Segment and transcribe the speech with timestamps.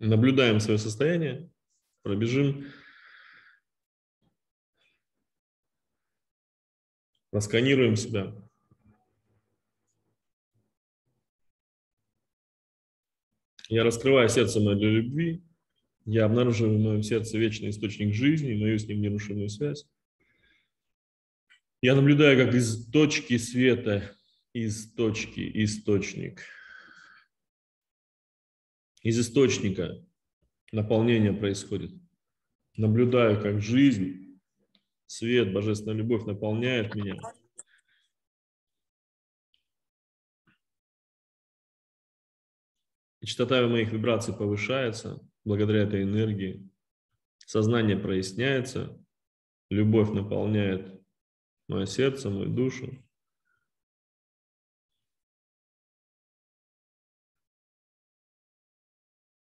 [0.00, 1.50] Наблюдаем свое состояние,
[2.00, 2.66] пробежим,
[7.30, 8.34] просканируем себя.
[13.68, 15.44] Я раскрываю сердце мое для любви,
[16.06, 19.86] я обнаруживаю в моем сердце вечный источник жизни, мою с ним нерушимую связь.
[21.82, 24.16] Я наблюдаю, как из точки света,
[24.54, 26.40] из точки источник,
[29.02, 30.04] из источника
[30.72, 31.92] наполнение происходит.
[32.76, 34.40] Наблюдаю, как жизнь,
[35.06, 37.16] свет, божественная любовь наполняет меня.
[43.22, 46.68] Частота моих вибраций повышается благодаря этой энергии.
[47.38, 48.98] Сознание проясняется,
[49.68, 51.02] любовь наполняет
[51.68, 53.04] мое сердце, мою душу.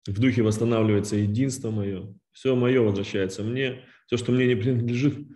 [0.08, 2.16] В духе восстанавливается единство мое.
[2.32, 3.86] Все мое возвращается мне.
[4.08, 5.28] Все, что мне не принадлежит,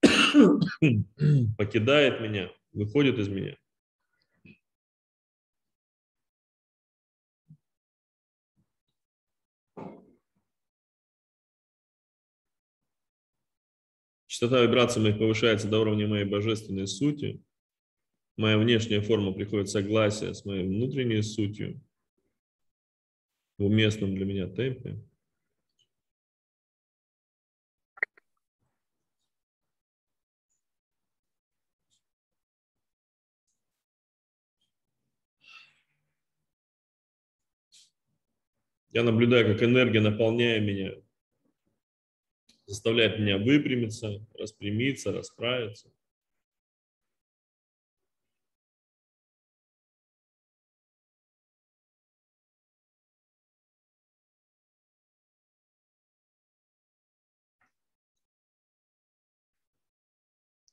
[1.56, 3.56] покидает меня, выходит из меня.
[14.26, 17.42] Частота вибраций моих повышается до уровня моей божественной сути.
[18.36, 21.82] Моя внешняя форма приходит в согласие с моей внутренней сутью
[23.58, 24.98] в уместном для меня темпе.
[38.92, 40.92] Я наблюдаю, как энергия, наполняя меня,
[42.66, 45.90] заставляет меня выпрямиться, распрямиться, расправиться.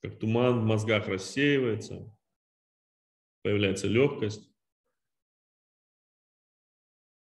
[0.01, 2.15] Как туман в мозгах рассеивается,
[3.41, 4.49] появляется легкость,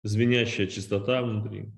[0.02, 1.72] звенящая чистота внутри.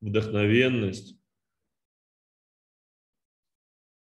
[0.00, 1.16] вдохновенность,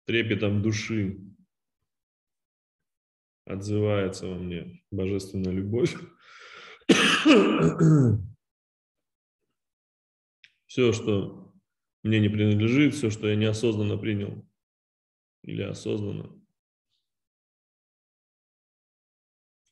[0.05, 1.19] трепетом души
[3.45, 5.95] отзывается во мне божественная любовь.
[10.67, 11.48] Все, что
[12.03, 14.45] мне не принадлежит, все, что я неосознанно принял
[15.43, 16.39] или осознанно.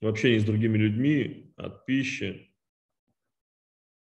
[0.01, 2.55] В общении с другими людьми, от пищи,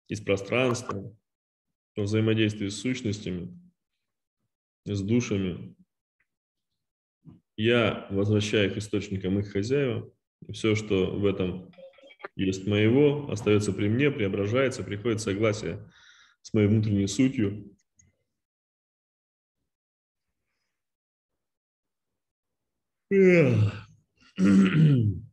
[0.08, 1.16] из пространства,
[1.96, 3.58] во взаимодействии с сущностями,
[4.84, 5.76] с душами,
[7.56, 10.10] я возвращаю их источникам их хозяева.
[10.52, 11.72] Все, что в этом
[12.36, 15.90] есть моего, остается при мне, преображается, приходит согласие
[16.42, 17.76] с моей внутренней сутью.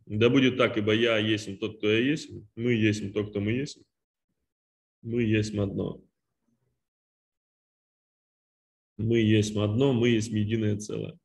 [0.05, 3.53] Да будет так, ибо я есть тот, кто я есть, мы есть тот, кто мы
[3.53, 3.79] есть,
[5.01, 5.99] мы есть одно.
[8.97, 11.17] Мы есть одно, мы есть единое целое.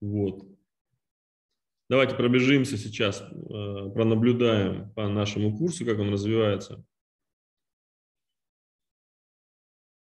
[0.00, 0.46] Вот.
[1.88, 6.84] Давайте пробежимся сейчас, э, пронаблюдаем по нашему курсу, как он развивается.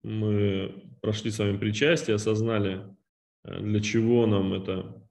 [0.04, 2.94] Мы прошли с вами причастие, осознали,
[3.44, 5.02] э, для чего нам это,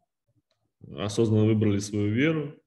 [0.95, 2.63] осознанно выбрали свою веру,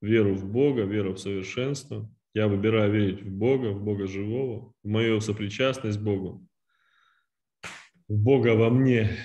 [0.00, 2.12] веру в Бога, веру в совершенство.
[2.34, 6.44] Я выбираю верить в Бога, в Бога живого, в мою сопричастность Богу,
[8.08, 9.16] в Бога во мне,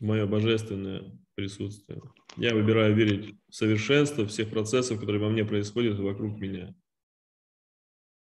[0.00, 1.04] в мое божественное
[1.36, 2.02] присутствие.
[2.36, 6.74] Я выбираю верить в совершенство всех процессов, которые во мне происходят вокруг меня,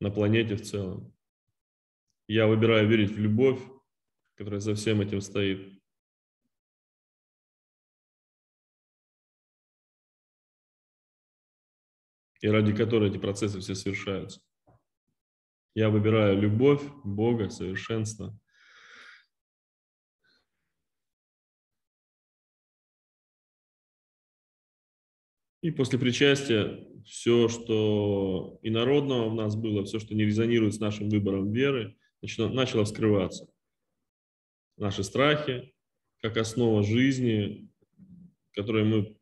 [0.00, 1.12] на планете в целом.
[2.28, 3.60] Я выбираю верить в любовь,
[4.34, 5.76] которая за всем этим стоит.
[12.46, 14.40] и ради которой эти процессы все совершаются.
[15.74, 18.38] Я выбираю любовь, Бога, совершенство.
[25.66, 31.08] И после причастия все, что инородного в нас было, все, что не резонирует с нашим
[31.08, 33.48] выбором веры, начало, вскрываться.
[34.76, 35.74] Наши страхи,
[36.22, 37.68] как основа жизни,
[38.52, 39.16] которые мы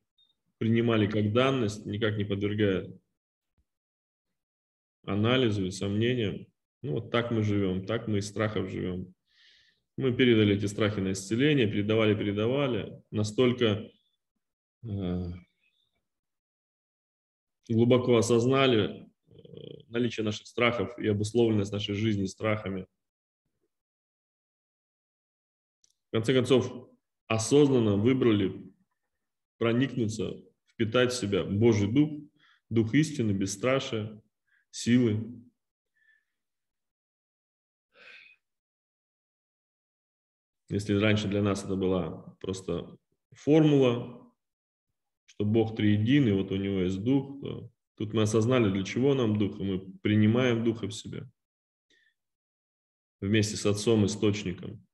[0.59, 2.93] принимали как данность, никак не подвергая
[5.07, 6.47] анализу и сомнениям.
[6.83, 9.15] Ну, вот так мы живем, так мы из страхов живем.
[9.97, 13.03] Мы передали эти страхи на исцеление, передавали, передавали.
[13.11, 13.91] Настолько
[14.83, 15.31] э,
[17.69, 19.35] глубоко осознали э,
[19.89, 22.87] наличие наших страхов и обусловленность нашей жизни страхами.
[26.09, 26.91] В конце концов,
[27.27, 28.73] осознанно выбрали
[29.59, 30.35] проникнуться,
[30.67, 32.11] впитать в себя Божий Дух,
[32.71, 34.21] Дух истины, бесстрашия,
[34.71, 35.43] силы.
[40.69, 42.99] Если раньше для нас это была просто
[43.33, 44.24] формула,
[45.27, 49.15] что Бог триедин, и вот у него есть Дух, то тут мы осознали, для чего
[49.15, 51.29] нам Дух, и мы принимаем Духа в себя
[53.21, 54.87] вместе с Отцом Источником.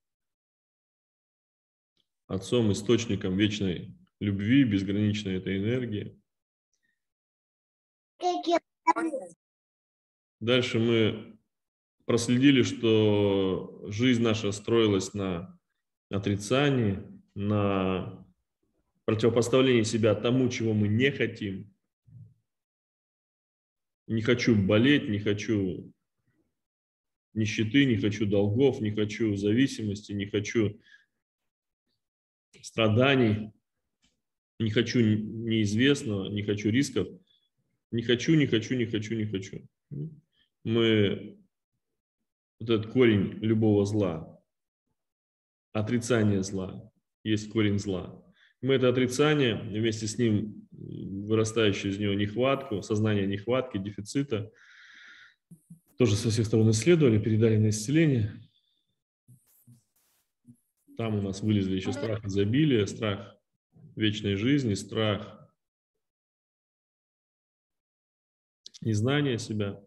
[2.27, 6.17] Отцом Источником вечной любви, безграничной этой энергии.
[10.39, 11.39] Дальше мы
[12.05, 15.59] проследили, что жизнь наша строилась на
[16.09, 17.03] отрицании,
[17.35, 18.20] на
[19.05, 21.73] противопоставлении себя тому, чего мы не хотим.
[24.07, 25.93] Не хочу болеть, не хочу
[27.33, 30.79] нищеты, не хочу долгов, не хочу зависимости, не хочу
[32.61, 33.51] страданий,
[34.59, 37.07] не хочу неизвестного, не хочу рисков,
[37.91, 39.67] не хочу, не хочу, не хочу, не хочу.
[40.63, 41.39] Мы
[42.59, 44.39] вот этот корень любого зла,
[45.73, 46.91] отрицание зла,
[47.23, 48.23] есть корень зла.
[48.61, 54.51] Мы это отрицание, вместе с ним вырастающую из него нехватку, сознание нехватки, дефицита,
[55.97, 58.39] тоже со всех сторон исследовали, передали на исцеление.
[60.97, 63.35] Там у нас вылезли еще страх изобилия, страх
[63.95, 65.49] вечной жизни, страх
[68.81, 69.83] незнания себя.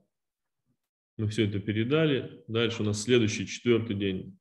[1.16, 2.44] Мы все это передали.
[2.48, 4.38] Дальше у нас следующий, четвертый день.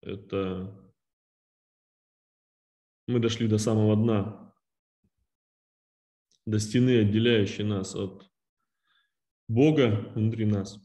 [0.00, 0.85] Это
[3.06, 4.54] мы дошли до самого дна,
[6.44, 8.28] до стены, отделяющей нас от
[9.48, 10.78] Бога внутри нас,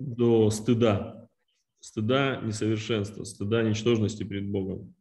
[0.00, 1.28] до стыда,
[1.80, 4.94] стыда несовершенства, стыда ничтожности перед Богом,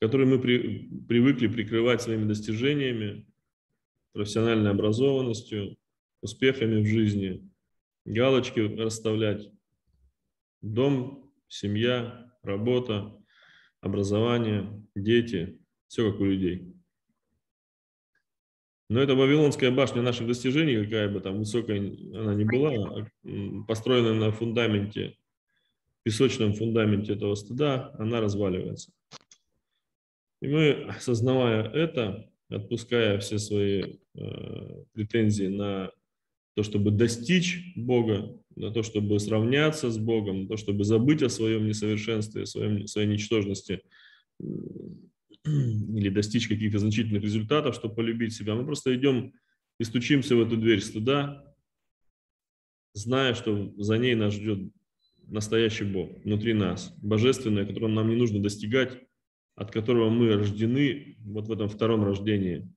[0.00, 3.26] который мы при, привыкли прикрывать своими достижениями,
[4.12, 5.76] профессиональной образованностью,
[6.20, 7.48] успехами в жизни,
[8.04, 9.48] галочки расставлять,
[10.60, 13.12] дом, семья, работа,
[13.80, 15.58] образование, дети,
[15.88, 16.74] все как у людей.
[18.88, 23.06] Но это Вавилонская башня наших достижений, какая бы там высокая она ни была,
[23.66, 25.16] построенная на фундаменте,
[26.02, 28.92] песочном фундаменте этого стыда, она разваливается.
[30.40, 35.90] И мы, осознавая это, отпуская все свои э, претензии на
[36.54, 41.28] то, чтобы достичь Бога, на то, чтобы сравняться с Богом, на то, чтобы забыть о
[41.28, 43.80] своем несовершенстве, о своем, своей ничтожности
[45.44, 48.54] или достичь каких-то значительных результатов, чтобы полюбить себя.
[48.54, 49.32] Мы просто идем
[49.80, 51.44] и стучимся в эту дверь стыда,
[52.94, 54.70] зная, что за ней нас ждет
[55.26, 58.98] настоящий Бог внутри нас, божественное, которого нам не нужно достигать,
[59.54, 62.70] от которого мы рождены вот в этом втором рождении,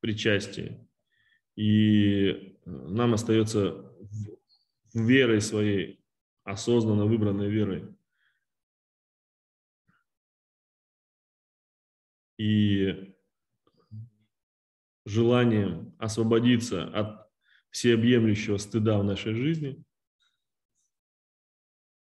[0.00, 0.85] причастии.
[1.56, 3.92] И э, нам остается
[4.94, 6.04] верой своей,
[6.44, 7.94] осознанно выбранной верой.
[12.38, 13.14] И
[15.06, 17.30] желанием освободиться от
[17.70, 19.82] всеобъемлющего стыда в нашей жизни,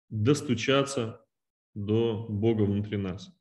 [0.10, 1.26] достучаться
[1.74, 3.34] до Бога внутри нас.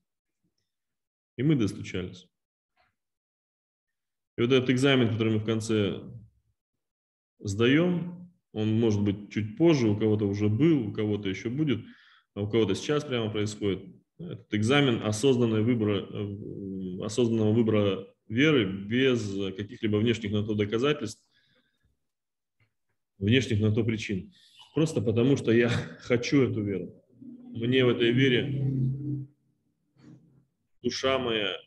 [1.36, 2.29] И мы достучались.
[4.40, 6.00] И вот этот экзамен, который мы в конце
[7.40, 11.84] сдаем, он может быть чуть позже, у кого-то уже был, у кого-то еще будет,
[12.32, 13.84] а у кого-то сейчас прямо происходит.
[14.18, 21.22] Этот экзамен осознанного выбора, э, осознанного выбора веры без каких-либо внешних на то доказательств,
[23.18, 24.32] внешних на то причин.
[24.74, 25.68] Просто потому, что я
[26.00, 26.94] хочу эту веру.
[27.20, 29.26] Мне в этой вере
[30.80, 31.58] душа моя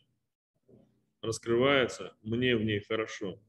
[1.23, 3.41] раскрывается, мне в ней хорошо.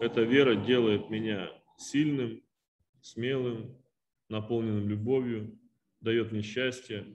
[0.00, 2.42] Эта вера делает меня сильным,
[3.00, 3.80] смелым,
[4.28, 5.58] наполненным любовью,
[6.00, 7.06] дает мне счастье,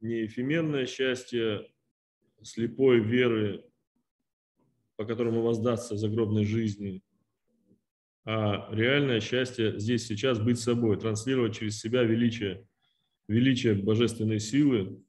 [0.00, 1.66] не эфемерное счастье
[2.42, 3.64] слепой веры,
[4.96, 7.02] по которому воздастся загробной жизни,
[8.24, 12.68] а реальное счастье здесь сейчас быть собой, транслировать через себя величие,
[13.28, 15.02] величие божественной силы,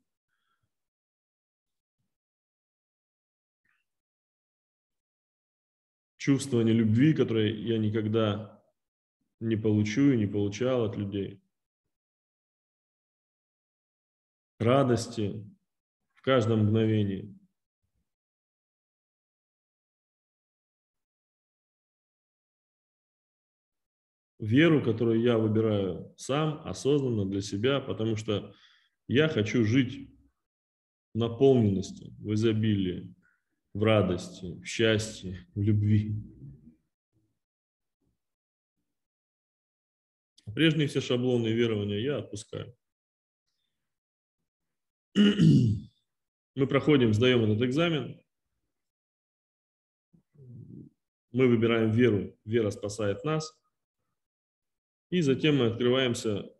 [6.27, 8.61] чувствование любви, которое я никогда
[9.39, 11.41] не получу и не получал от людей.
[14.59, 15.49] Радости
[16.15, 17.33] в каждом мгновении.
[24.39, 28.53] Веру, которую я выбираю сам, осознанно для себя, потому что
[29.07, 30.09] я хочу жить
[31.13, 33.15] в наполненности, в изобилии,
[33.77, 36.15] в радости, в счастье, в любви.
[40.55, 42.75] Прежние все шаблоны верования я отпускаю.
[45.13, 48.19] Мы проходим, сдаем этот экзамен.
[51.31, 52.35] Мы выбираем веру.
[52.45, 53.61] Вера спасает нас.
[55.11, 56.51] И затем мы открываемся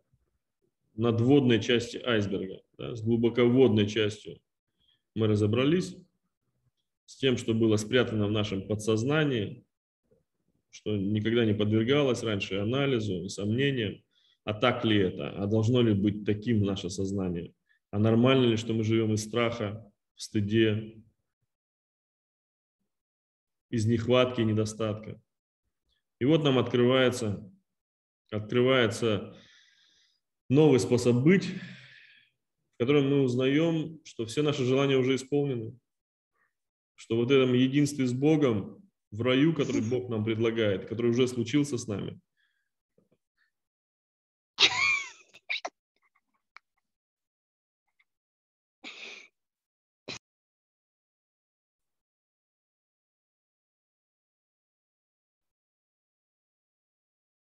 [0.94, 2.62] над водной части айсберга.
[2.76, 4.40] Да, с глубоководной частью
[5.16, 5.96] мы разобрались
[7.08, 9.64] с тем, что было спрятано в нашем подсознании,
[10.68, 14.04] что никогда не подвергалось раньше анализу и сомнениям,
[14.44, 17.54] а так ли это, а должно ли быть таким наше сознание,
[17.90, 21.02] а нормально ли, что мы живем из страха, в стыде,
[23.70, 25.18] из нехватки и недостатка.
[26.18, 27.50] И вот нам открывается,
[28.30, 29.34] открывается
[30.50, 31.46] новый способ быть,
[32.74, 35.74] в котором мы узнаем, что все наши желания уже исполнены,
[36.98, 41.78] что вот этом единстве с Богом в раю, который Бог нам предлагает, который уже случился
[41.78, 42.20] с нами.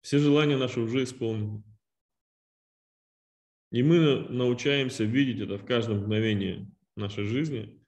[0.03, 1.63] Все желания наши уже исполнены.
[3.71, 7.81] И мы научаемся видеть это в каждом мгновении нашей жизни,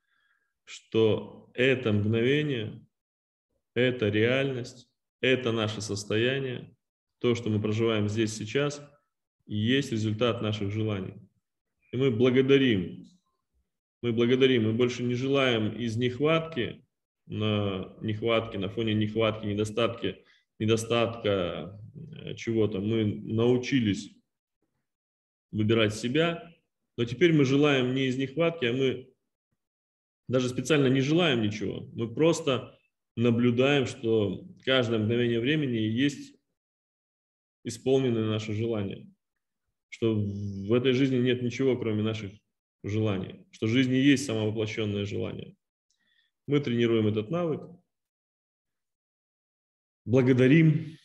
[0.68, 2.84] что это мгновение
[3.74, 4.88] это реальность,
[5.20, 6.74] это наше состояние,
[7.20, 8.82] то, что мы проживаем здесь сейчас,
[9.46, 11.14] есть результат наших желаний.
[11.92, 13.06] И мы благодарим,
[14.02, 16.84] мы благодарим, мы больше не желаем из нехватки
[17.26, 20.24] на нехватки, на фоне нехватки, недостатки,
[20.58, 22.80] недостатка э, чего-то.
[22.80, 24.10] Мы научились
[25.50, 26.54] выбирать себя,
[26.96, 29.08] но теперь мы желаем не из нехватки, а мы
[30.28, 31.88] даже специально не желаем ничего.
[31.94, 32.78] Мы просто
[33.16, 36.36] наблюдаем, что каждое мгновение времени есть
[37.64, 39.10] исполненные наши желания,
[39.88, 42.32] что в этой жизни нет ничего, кроме наших
[42.84, 45.56] желаний, что в жизни есть самовоплощенное желание.
[46.46, 47.62] Мы тренируем этот навык,
[50.04, 50.96] благодарим,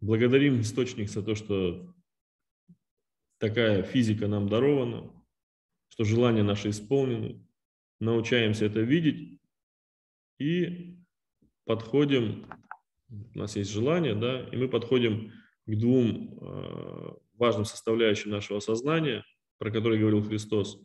[0.00, 1.94] благодарим источник за то, что
[3.38, 5.12] такая физика нам дарована,
[5.88, 7.45] что желания наши исполнены,
[8.00, 9.40] научаемся это видеть
[10.38, 10.96] и
[11.64, 12.46] подходим,
[13.08, 15.32] у нас есть желание, да, и мы подходим
[15.66, 19.24] к двум э, важным составляющим нашего сознания,
[19.58, 20.78] про которые говорил Христос,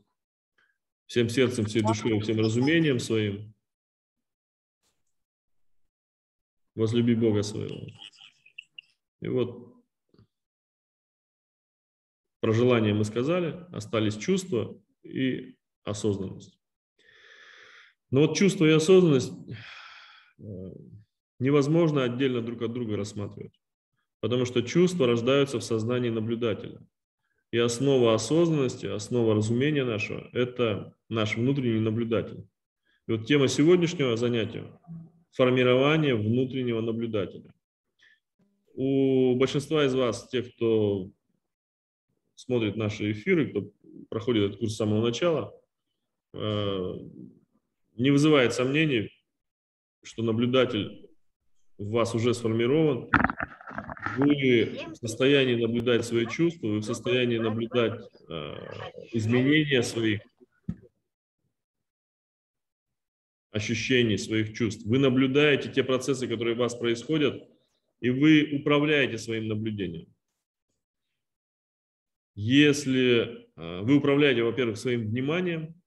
[1.05, 3.53] всем сердцем, всей душой, всем разумением своим,
[6.75, 7.87] возлюби Бога своего.
[9.21, 9.75] И вот
[12.39, 16.60] про желание мы сказали, остались чувства и осознанность.
[18.11, 19.33] Но вот чувство и осознанность
[20.43, 20.71] Э,
[21.39, 23.59] невозможно отдельно друг от друга рассматривать,
[24.19, 26.81] потому что чувства рождаются в сознании наблюдателя.
[27.51, 32.47] И основа осознанности, основа разумения нашего– это наш внутренний наблюдатель.
[33.07, 34.65] И вот тема сегодняшнего занятия–
[35.31, 37.53] формирование внутреннего наблюдателя.
[38.73, 41.09] У большинства из вас, тех, кто
[42.35, 43.71] смотрит наши эфиры, кто
[44.09, 45.53] проходит этот курс с самого начала,
[46.33, 46.93] э,
[47.95, 49.09] не вызывает сомнений
[50.03, 51.09] что наблюдатель
[51.77, 53.09] в вас уже сформирован,
[54.17, 58.55] вы в состоянии наблюдать свои чувства, вы в состоянии наблюдать э,
[59.13, 60.21] изменения своих
[63.51, 64.85] ощущений, своих чувств.
[64.85, 67.41] Вы наблюдаете те процессы, которые у вас происходят,
[67.99, 70.07] и вы управляете своим наблюдением.
[72.33, 75.80] Если э, вы управляете, во-первых, своим вниманием,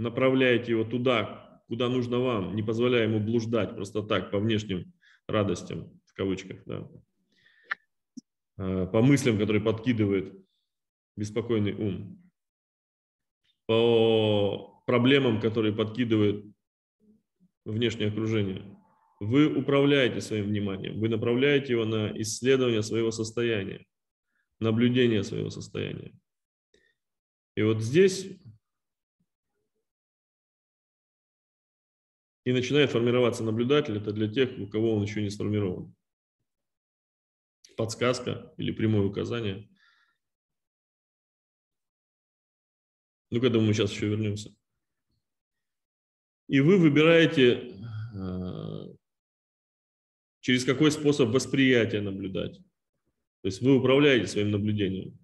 [0.00, 4.92] направляете его туда, куда нужно вам, не позволяя ему блуждать просто так по внешним
[5.28, 6.88] радостям, в кавычках, да,
[8.56, 10.34] а, по мыслям, которые подкидывает
[11.16, 12.20] беспокойный ум,
[13.66, 16.44] по проблемам, которые подкидывает
[17.64, 18.76] внешнее окружение.
[19.20, 23.86] Вы управляете своим вниманием, вы направляете его на исследование своего состояния,
[24.58, 26.12] наблюдение своего состояния.
[27.54, 28.26] И вот здесь
[32.44, 35.94] и начинает формироваться наблюдатель, это для тех, у кого он еще не сформирован.
[37.76, 39.66] подсказка или прямое указание.
[43.30, 44.54] Ну, к этому мы сейчас еще вернемся.
[46.48, 47.72] И вы выбираете,
[48.14, 48.94] э,
[50.40, 52.56] через какой способ восприятия наблюдать.
[53.42, 55.18] То есть вы управляете своим наблюдением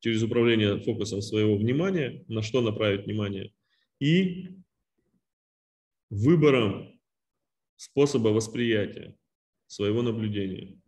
[0.00, 3.52] через управление фокусом своего внимания, на что направить внимание,
[4.00, 4.50] и
[6.10, 7.00] выбором
[7.76, 9.16] способа восприятия
[9.66, 10.80] своего наблюдения.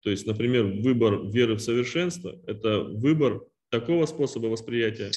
[0.00, 5.10] То есть, например, выбор веры в совершенство– это выбор такого способа восприятия,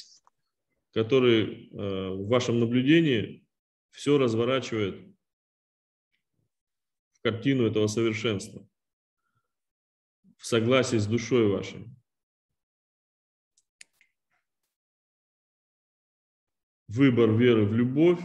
[0.92, 3.46] который э, в вашем наблюдении
[3.90, 5.14] все разворачивает
[7.12, 8.66] в картину этого совершенства,
[10.36, 11.86] в согласии с душой вашей.
[16.88, 18.20] Выбор веры в любовь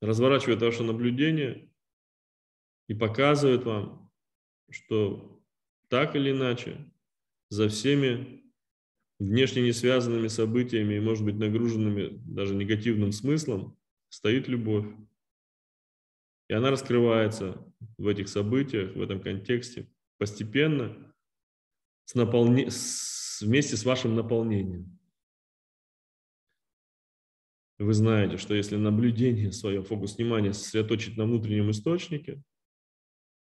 [0.00, 1.70] разворачивает ваше наблюдение
[2.88, 4.12] и показывает вам,
[4.70, 5.42] что
[5.88, 6.92] так или иначе
[7.50, 8.42] за всеми
[9.18, 13.76] внешне не связанными событиями и, может быть, нагруженными даже негативным смыслом
[14.10, 14.86] стоит любовь.
[16.48, 17.62] И она раскрывается
[17.98, 21.14] в этих событиях, в этом контексте постепенно,
[22.04, 22.70] с наполне...
[22.70, 23.42] с...
[23.42, 24.97] вместе с вашим наполнением.
[27.78, 32.42] Вы знаете, что если наблюдение свое, фокус внимания сосредоточить на внутреннем источнике,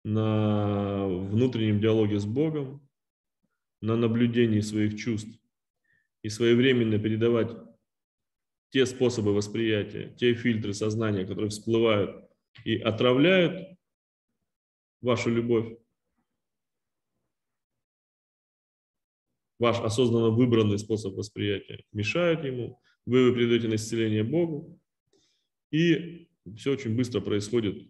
[0.03, 2.87] на внутреннем диалоге с Богом,
[3.81, 5.39] на наблюдении своих чувств
[6.23, 7.51] и своевременно передавать
[8.71, 12.29] те способы восприятия, те фильтры сознания, которые всплывают
[12.65, 13.77] и отравляют
[15.01, 15.77] вашу любовь,
[19.57, 24.79] ваш осознанно выбранный способ восприятия мешают ему, вы его передаете на исцеление Богу,
[25.71, 27.87] и все очень быстро происходит.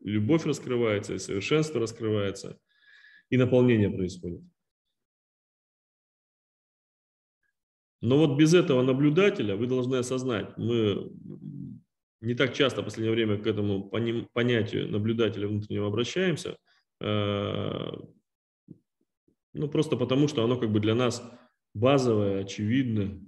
[0.00, 2.58] Любовь раскрывается, совершенство раскрывается,
[3.28, 4.42] и наполнение происходит.
[8.00, 11.12] Но вот без этого наблюдателя вы должны осознать, мы
[12.20, 13.90] не так часто в последнее время к этому
[14.32, 16.56] понятию наблюдателя внутреннего обращаемся,
[17.00, 17.90] э,
[19.52, 21.22] ну просто потому, что оно как бы для нас
[21.74, 23.20] базовое, очевидное.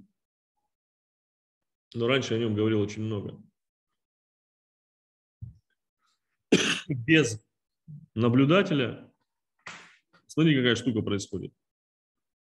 [1.94, 3.42] Но раньше о нем говорил очень много.
[6.88, 7.44] Без
[8.14, 9.12] наблюдателя,
[10.26, 11.53] смотри, какая штука происходит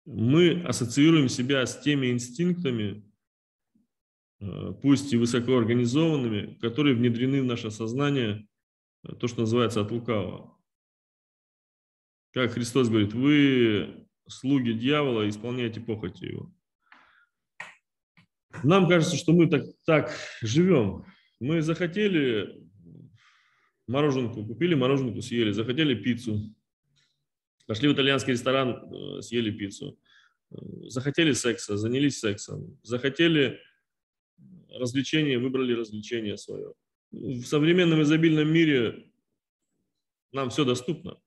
[0.04, 3.04] мы ассоциируем себя с теми инстинктами,
[4.40, 8.46] э, пусть и высокоорганизованными, которые внедрены в наше сознание,
[9.04, 10.58] э, то, что называется от лукавого.
[12.32, 16.52] Как Христос говорит, вы слуги дьявола, исполняете похоти его.
[18.62, 20.12] Нам кажется, что мы так, так
[20.42, 21.04] живем.
[21.40, 22.62] Мы захотели
[23.86, 26.54] мороженку, купили мороженку, съели, захотели пиццу,
[27.66, 29.98] Пошли в итальянский ресторан, э, съели пиццу.
[30.50, 30.56] Э,
[30.88, 32.78] захотели секса, занялись сексом.
[32.82, 33.60] Захотели
[34.68, 36.74] развлечения, выбрали развлечение свое.
[37.12, 39.10] В современном изобильном мире
[40.32, 41.18] нам все доступно.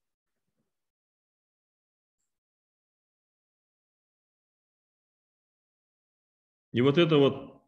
[6.75, 7.63] И вот это вот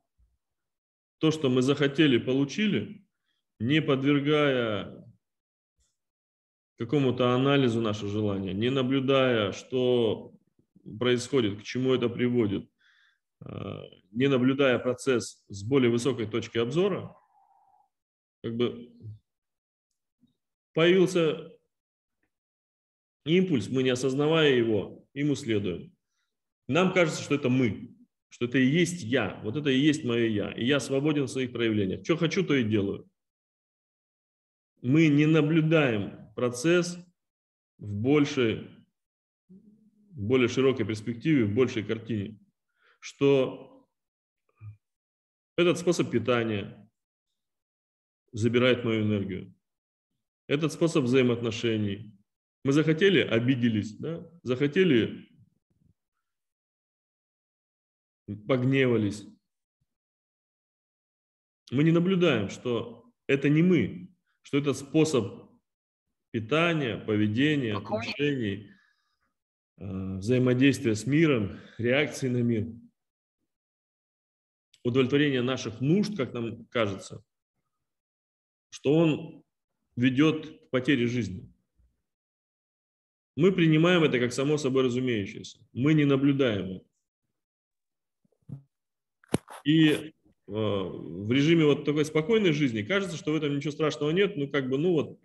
[1.20, 3.08] то, что мы захотели, получили,
[3.58, 5.02] не подвергая
[6.78, 10.36] какому-то анализу наше желание, не наблюдая, что
[11.00, 12.70] происходит, к чему это приводит,
[13.40, 17.16] а, не наблюдая процесс с более высокой точки обзора,
[18.44, 18.92] как бы
[20.74, 21.54] появился
[23.24, 25.96] импульс, мы не осознавая его, ему следуем.
[26.68, 27.97] Нам кажется, что это мы,
[28.30, 31.30] что это и есть я, вот это и есть мое я, и я свободен в
[31.30, 32.04] своих проявлениях.
[32.04, 33.10] Что хочу, то и делаю.
[34.82, 36.98] Мы не наблюдаем процесс
[37.78, 38.70] в большей,
[39.50, 42.40] в более широкой перспективе, в большей картине,
[43.00, 43.88] что
[45.56, 46.90] этот способ питания
[48.32, 49.54] забирает мою энергию.
[50.48, 52.16] Этот способ взаимоотношений.
[52.64, 54.30] Мы захотели, обиделись, да?
[54.44, 55.28] захотели,
[58.36, 59.26] погневались.
[61.72, 65.50] Мы не наблюдаем, что это не мы, что это способ
[66.32, 68.72] питания, поведения, отношений,
[69.78, 72.68] э, взаимодействия с миром, реакции на мир,
[74.84, 77.24] удовлетворение наших нужд, как нам кажется,
[78.70, 79.44] что он
[79.96, 81.52] ведет к потере жизни.
[83.36, 85.60] Мы принимаем это как само собой разумеющееся.
[85.74, 86.87] Мы не наблюдаем это.
[89.68, 90.14] И
[90.48, 94.70] в режиме вот такой спокойной жизни кажется, что в этом ничего страшного нет, ну как
[94.70, 95.20] бы, ну вот,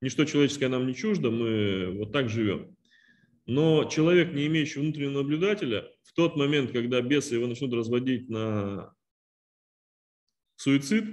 [0.00, 2.74] ничто человеческое нам не чуждо, мы вот так живем.
[3.44, 8.94] Но человек, не имеющий внутреннего наблюдателя, в тот момент, когда бесы его начнут разводить на
[10.56, 11.04] суицид,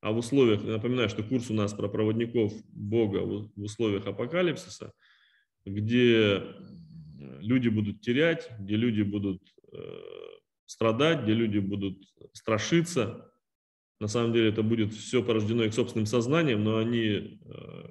[0.00, 4.94] а в условиях, напоминаю, что курс у нас про проводников Бога в условиях апокалипсиса,
[5.66, 6.42] где
[7.40, 9.42] люди будут терять, где люди будут
[9.72, 10.23] э,
[10.66, 13.30] страдать, где люди будут страшиться.
[14.00, 17.88] На самом деле это будет все порождено их собственным сознанием, но они, э,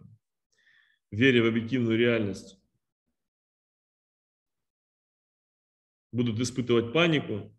[1.12, 2.60] веря в объективную реальность,
[6.12, 7.54] будут испытывать панику,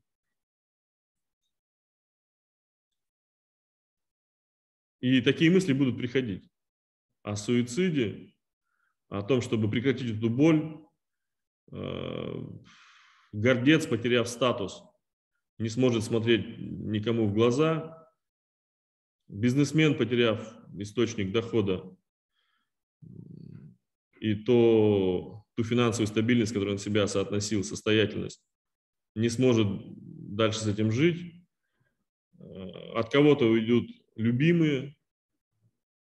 [5.05, 6.49] И такие мысли будут приходить
[7.23, 8.33] о суициде,
[9.11, 10.83] о том, чтобы прекратить эту боль.
[11.71, 12.43] Э,
[13.31, 14.83] гордец, потеряв статус,
[15.59, 18.09] не сможет смотреть никому в глаза.
[19.29, 21.97] Бизнесмен, потеряв источник дохода
[24.21, 28.43] и то, ту финансовую стабильность, которую он себя соотносил, состоятельность,
[29.15, 29.67] не сможет
[30.35, 31.35] дальше с этим жить.
[32.39, 34.97] Э, от кого-то уйдут любимые,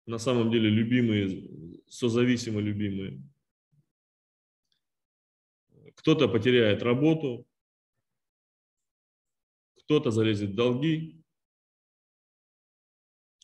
[0.06, 1.48] на самом деле любимые,
[1.88, 3.22] созависимо любимые.
[5.94, 7.46] Кто-то потеряет работу,
[9.90, 11.20] кто-то залезет в долги,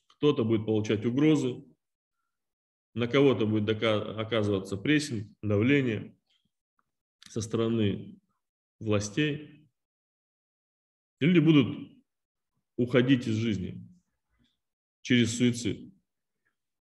[0.07, 1.65] кто-то будет получать угрозы,
[2.95, 6.17] на кого-то будет оказываться прессинг, давление
[7.29, 8.21] со стороны
[8.79, 9.69] властей.
[11.19, 11.91] люди будут
[12.77, 13.85] уходить из жизни
[15.03, 15.93] через суицид.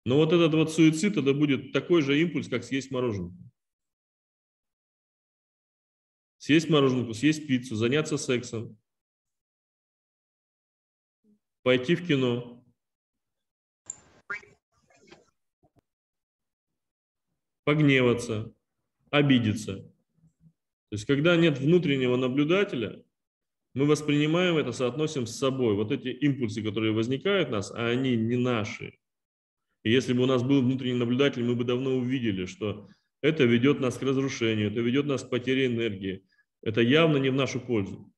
[0.04, 3.36] Но вот этот вот суицид, это будет такой же импульс, как съесть мороженое.
[6.36, 8.78] Съесть мороженку, съесть пиццу, заняться сексом,
[11.68, 12.64] пойти в кино,
[17.64, 18.54] погневаться,
[19.10, 19.74] обидеться.
[19.74, 23.04] То есть, когда нет внутреннего наблюдателя,
[23.74, 25.74] мы воспринимаем это, соотносим с собой.
[25.74, 28.96] Вот эти импульсы, которые возникают у нас, а они не наши.
[29.82, 32.88] И если бы у нас был внутренний наблюдатель, мы бы давно увидели, что
[33.20, 36.24] это ведет нас к разрушению, это ведет нас к потере энергии.
[36.62, 38.10] Это явно не в нашу пользу.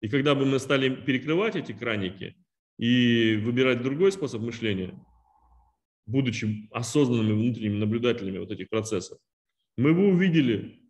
[0.00, 2.36] И когда бы мы стали перекрывать эти краники
[2.78, 4.94] и выбирать другой способ мышления,
[6.06, 9.18] будучи осознанными внутренними наблюдателями вот этих процессов,
[9.76, 10.80] мы бы увидели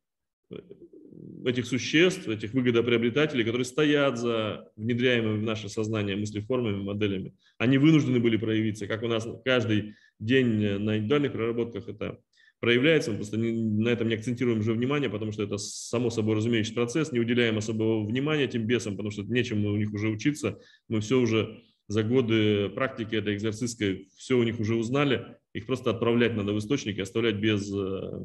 [1.45, 7.35] этих существ, этих выгодоприобретателей, которые стоят за внедряемыми в наше сознание мыслеформами, моделями.
[7.59, 12.21] Они вынуждены были проявиться, как у нас каждый день на индивидуальных проработках это
[12.61, 16.37] проявляется, мы просто не, на этом не акцентируем уже внимание, потому что это само собой
[16.37, 20.59] разумеющий процесс, не уделяем особого внимания этим бесам, потому что нечем у них уже учиться,
[20.89, 25.91] мы все уже за годы практики этой экзорцистской все у них уже узнали, их просто
[25.91, 28.21] отправлять надо в источник и оставлять без, э,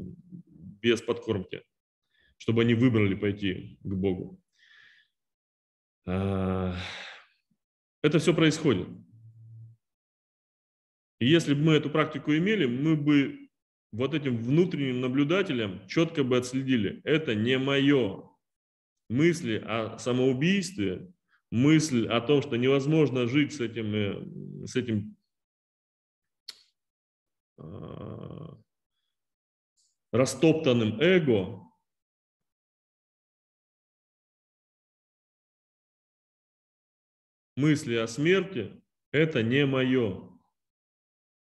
[0.81, 1.61] без подкормки
[2.43, 4.37] чтобы они выбрали пойти к Богу.
[6.05, 6.75] А,
[8.01, 8.85] это все происходит.
[11.19, 13.42] И если бы мы эту практику имели, мы бы
[13.93, 18.27] вот этим внутренним наблюдателям четко бы отследили, это не мое.
[19.07, 21.13] Мысли о самоубийстве,
[21.51, 25.15] мысль о том, что невозможно жить с этим, э, с этим
[27.57, 28.59] а,
[30.11, 31.61] растоптанным эго,
[37.55, 40.32] мысли о смерти– это не мое.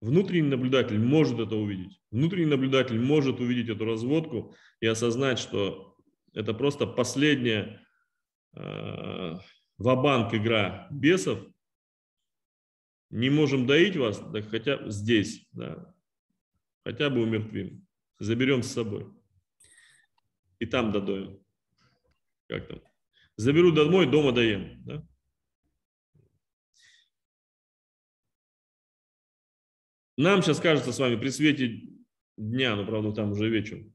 [0.00, 2.00] Внутренний наблюдатель может это увидеть.
[2.10, 5.96] Внутренний наблюдатель может увидеть эту разводку и осознать, что
[6.34, 7.84] это просто последняя
[8.54, 9.34] э,
[9.76, 11.40] вабанк игра бесов.
[13.10, 15.94] Не можем доить вас, да хотя здесь, да,
[16.84, 17.86] хотя бы умертвим.
[18.18, 19.06] Заберем с собой.
[20.58, 21.40] И там додоем.
[22.48, 22.82] Как там?
[23.36, 24.82] Заберу домой, дома доем.
[24.84, 25.06] Да?
[30.18, 31.80] Нам сейчас кажется с вами при свете
[32.36, 33.86] дня, ну, правда, там уже вечер,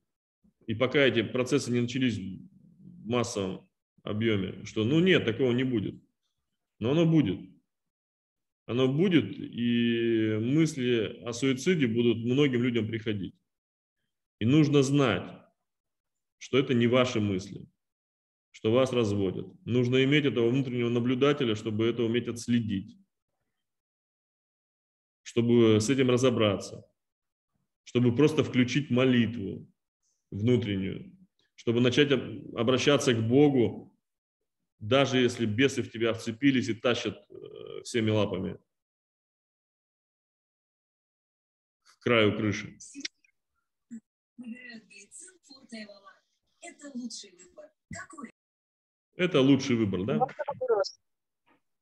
[0.66, 3.70] и пока эти процессы не начались в массовом
[4.04, 6.02] объеме, что, ну, нет, такого не будет.
[6.80, 7.42] Но оно будет.
[8.68, 13.36] Оно будет, и мысли о суициде будут многим людям приходить.
[14.40, 15.30] И нужно знать,
[16.38, 17.68] что это не ваши мысли,
[18.52, 19.48] что вас разводят.
[19.66, 22.98] Нужно иметь этого внутреннего наблюдателя, чтобы это уметь отследить
[25.24, 26.86] чтобы с этим разобраться,
[27.84, 29.68] чтобы просто включить молитву
[30.32, 31.18] внутреннюю,
[31.56, 33.94] чтобы начать обращаться к Богу
[34.84, 38.60] даже если бесы в тебя вцепились и тащат э, всеми лапами
[41.84, 42.78] к краю крыши.
[46.62, 47.72] Это лучший выбор.
[47.90, 48.30] Какой?
[49.16, 50.18] Это лучший выбор, да?
[50.18, 51.02] Можно вопрос?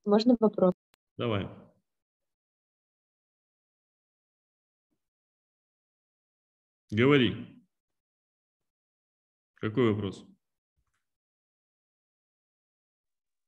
[0.05, 0.73] Можно вопрос?
[1.17, 1.49] Давай.
[6.91, 7.47] Говори.
[9.55, 10.25] Какой вопрос?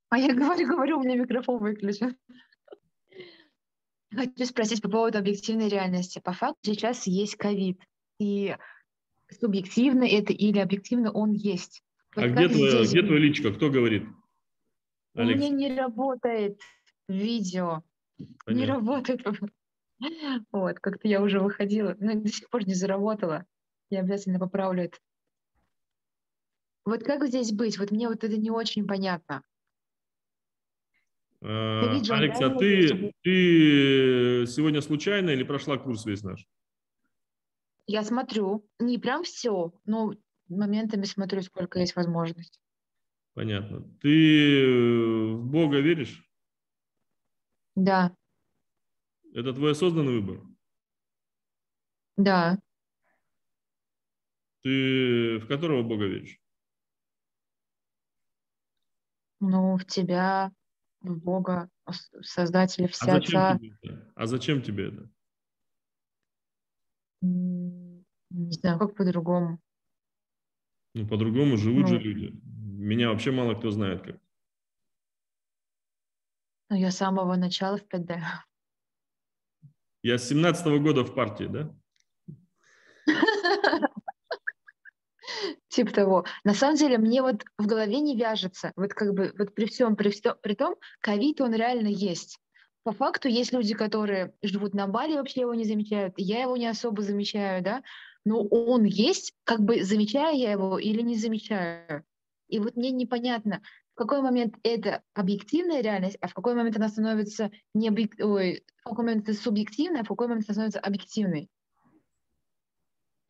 [0.10, 2.16] А я говорю, говорю, у меня микрофон выключен.
[4.12, 6.22] Хочу спросить по поводу объективной реальности.
[6.24, 7.82] По факту сейчас есть ковид.
[8.20, 8.56] И
[9.32, 11.84] субъективно это или объективно он есть.
[12.16, 13.52] Вот а где, твоя, где твоя личка?
[13.52, 14.04] Кто говорит?
[15.16, 15.36] Алекс.
[15.36, 16.62] У меня не работает
[17.10, 17.84] видео.
[18.46, 18.52] Понятно.
[18.52, 19.22] Не работает.
[20.52, 23.46] Вот, как-то я уже выходила, но до сих пор не заработала.
[23.90, 24.98] Я обязательно поправлю это.
[26.86, 27.78] Вот как здесь быть?
[27.78, 29.44] Вот мне вот это не очень понятно.
[31.42, 36.46] А, Алекс, а ты, ты сегодня случайно или прошла курс весь наш?
[37.86, 38.66] Я смотрю.
[38.80, 40.14] Не прям все, но
[40.48, 42.60] моментами смотрю, сколько есть возможность.
[43.34, 43.84] Понятно.
[44.02, 46.30] Ты в Бога веришь?
[47.76, 48.16] Да.
[49.34, 50.46] Это твой осознанный выбор?
[52.18, 52.60] Да.
[54.62, 56.40] Ты в которого Бога веришь?
[59.40, 60.52] Ну, в тебя,
[61.02, 63.58] в Бога, в Создателя, в а зачем Отца.
[63.58, 64.12] Тебе это?
[64.16, 65.10] А зачем тебе это?
[67.22, 69.60] Не знаю, как по-другому.
[70.94, 72.40] Ну, по-другому живут ну, же люди.
[72.44, 74.18] Меня вообще мало кто знает как.
[76.70, 78.12] Ну, я с самого начала в ПД.
[80.04, 81.74] Я с 17 -го года в партии, да?
[85.70, 86.26] Типа того.
[86.44, 88.74] На самом деле, мне вот в голове не вяжется.
[88.76, 92.38] Вот как бы вот при всем, при, всем, при том, ковид, он реально есть.
[92.84, 96.14] По факту есть люди, которые живут на Бали, вообще его не замечают.
[96.18, 97.82] Я его не особо замечаю, да.
[98.26, 102.04] Но он есть, как бы замечаю я его или не замечаю.
[102.50, 103.62] И вот мне непонятно,
[104.06, 108.16] какой момент это объективная реальность, а в какой момент она становится не объек...
[108.20, 111.50] Ой, в какой момент это субъективная, а в какой момент она становится объективной.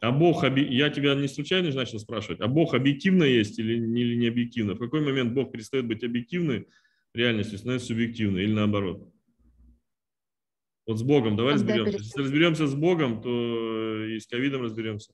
[0.02, 4.28] А Бог, я тебя не случайно начал спрашивать, а Бог объективно есть или или не
[4.28, 4.74] объективно?
[4.74, 6.68] В какой момент Бог перестает быть объективной
[7.14, 9.10] реальностью, становится субъективной или наоборот?
[10.86, 11.98] Вот с Богом давай Когда разберемся.
[11.98, 12.06] Перестает...
[12.06, 15.14] Если разберемся с Богом, то и с ковидом разберемся.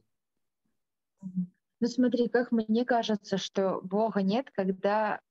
[1.22, 5.22] Ну смотри, как мне кажется, что Бога нет, когда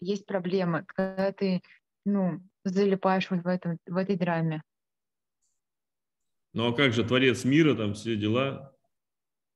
[0.00, 1.62] есть проблемы, когда ты,
[2.04, 4.62] ну, залипаешь вот в, этом, в этой драме.
[6.52, 8.74] Ну а как же Творец мира, там все дела?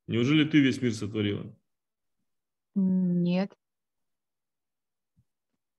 [0.06, 1.56] Неужели ты весь мир сотворила?
[2.74, 3.56] Нет.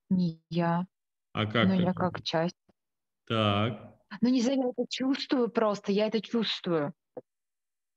[0.10, 0.88] Не я.
[1.34, 1.68] А как?
[1.68, 2.58] Но я как часть.
[3.28, 3.98] Так.
[4.20, 6.94] Ну не знаю, я это чувствую просто, я это чувствую.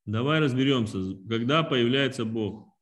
[0.05, 0.99] Давай разберемся,
[1.29, 2.74] когда появляется Бог.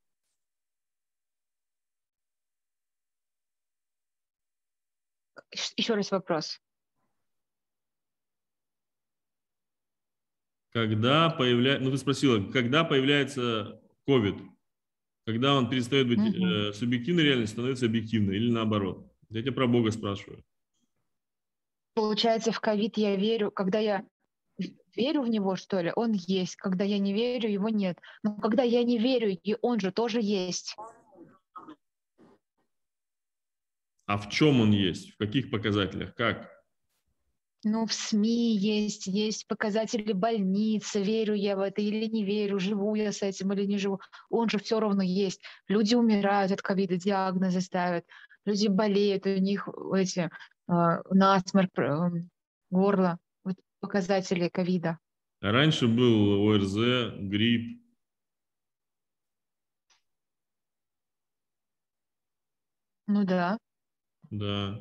[5.76, 6.60] Еще раз вопрос.
[10.70, 14.40] Когда появляется, ну ты спросила, когда появляется COVID?
[15.26, 16.46] Когда он перестает быть угу.
[16.46, 19.06] э, субъективной реальностью, становится объективной или наоборот?
[19.28, 20.42] Я тебя про Бога спрашиваю.
[21.94, 24.04] Получается, в ковид я верю, когда я
[24.96, 26.56] верю в него, что ли, он есть.
[26.56, 27.98] Когда я не верю, его нет.
[28.22, 30.76] Но когда я не верю, и он же тоже есть.
[34.06, 35.14] А в чем он есть?
[35.14, 36.14] В каких показателях?
[36.14, 36.50] Как?
[37.64, 42.96] Ну, в СМИ есть, есть показатели больницы, верю я в это или не верю, живу
[42.96, 44.00] я с этим или не живу.
[44.30, 45.40] Он же все равно есть.
[45.68, 48.04] Люди умирают от ковида, диагнозы ставят,
[48.44, 50.28] люди болеют, у них эти
[50.68, 52.10] э, насморк, э,
[52.70, 54.98] горло, вот показатели ковида.
[55.40, 56.74] Раньше был ОРЗ,
[57.20, 57.80] грипп.
[63.06, 63.58] Ну да.
[64.32, 64.78] Да.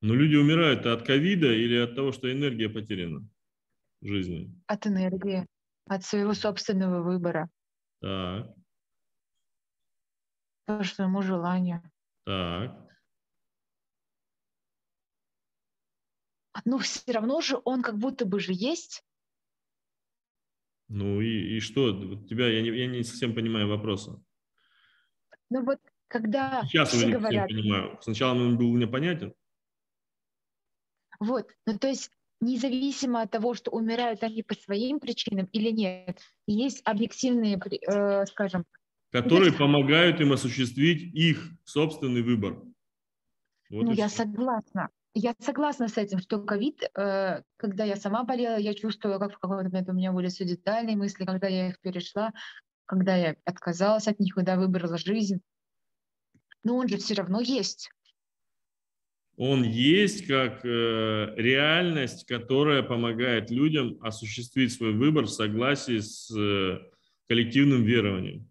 [0.00, 3.28] Но люди умирают от ковида или от того, что энергия потеряна
[4.00, 4.58] в жизни?
[4.66, 5.46] От энергии,
[5.86, 7.50] от своего собственного выбора.
[8.00, 8.54] Так.
[10.64, 11.82] По своему желанию.
[12.24, 12.80] Так.
[16.64, 19.04] Ну, все равно же он как будто бы же есть.
[20.88, 22.16] Ну и, и что?
[22.24, 24.22] тебя я не, я не совсем понимаю вопроса.
[25.50, 25.78] Ну вот
[26.14, 27.48] когда Сейчас все говорят...
[27.48, 27.98] понимаю.
[28.00, 29.34] Сначала он был непонятен.
[31.18, 36.20] Вот, ну то есть независимо от того, что умирают они по своим причинам или нет,
[36.46, 38.64] есть объективные, э, скажем,
[39.10, 42.62] которые помогают им осуществить их собственный выбор.
[43.70, 44.18] Вот ну, я все.
[44.18, 44.90] согласна.
[45.14, 49.38] Я согласна с этим, что ковид, э, когда я сама болела, я чувствовала, как в
[49.40, 52.32] какой-то момент у меня были суицидальные мысли, когда я их перешла,
[52.86, 55.40] когда я отказалась от них, когда выбрала жизнь.
[56.64, 57.90] Но он же все равно есть.
[59.36, 66.78] Он есть как э, реальность, которая помогает людям осуществить свой выбор в согласии с э,
[67.26, 68.48] коллективным верованием.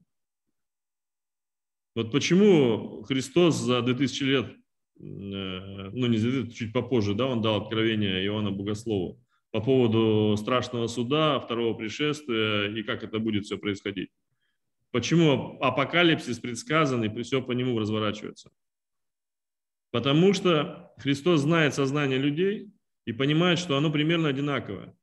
[1.96, 4.56] Вот почему Христос за 2000 лет, э,
[5.00, 9.22] ну не за 2000, чуть попозже, да, он дал откровение Иоанна Богослову
[9.52, 14.10] по поводу страшного суда, второго пришествия и как это будет все происходить.
[14.94, 18.50] Почему апокалипсис предсказанный, при все по нему разворачивается?
[19.92, 22.72] Потому что Христос знает сознание людей
[23.04, 24.96] и понимает, что оно примерно одинаковое,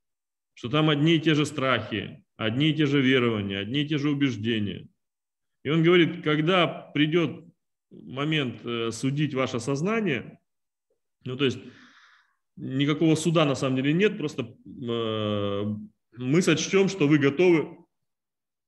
[0.55, 3.99] что там одни и те же страхи, одни и те же верования, одни и те
[3.99, 4.89] же убеждения–
[5.63, 7.45] и он говорит, когда придет
[7.91, 10.41] момент э, судить ваше сознание,
[11.25, 11.59] ну то есть
[12.57, 15.65] никакого суда на самом деле нет, просто э,
[16.17, 17.77] мы сочтем, что вы готовы,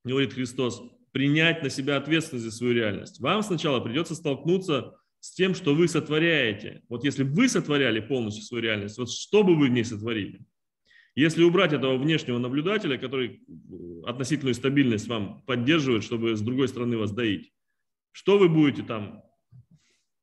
[0.03, 3.21] говорит Христос, принять на себя ответственность за свою реальность.
[3.21, 6.81] Вам сначала придется столкнуться с тем, что вы сотворяете.
[6.89, 10.41] Вот если вы сотворяли полностью свою реальность, вот что бы вы в ней сотворили?
[11.15, 16.97] Если убрать этого внешнего наблюдателя, который э, относительную стабильность вам поддерживает, чтобы с другой стороны
[16.97, 17.53] вас доить,
[18.11, 19.23] что вы будете там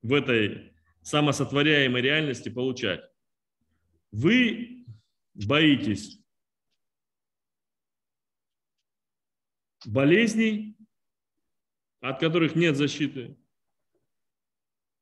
[0.01, 3.01] в этой самосотворяемой реальности получать?
[4.11, 4.85] Вы
[5.33, 6.21] боитесь
[9.85, 10.70] болезней,
[12.01, 13.37] от которых нет защиты,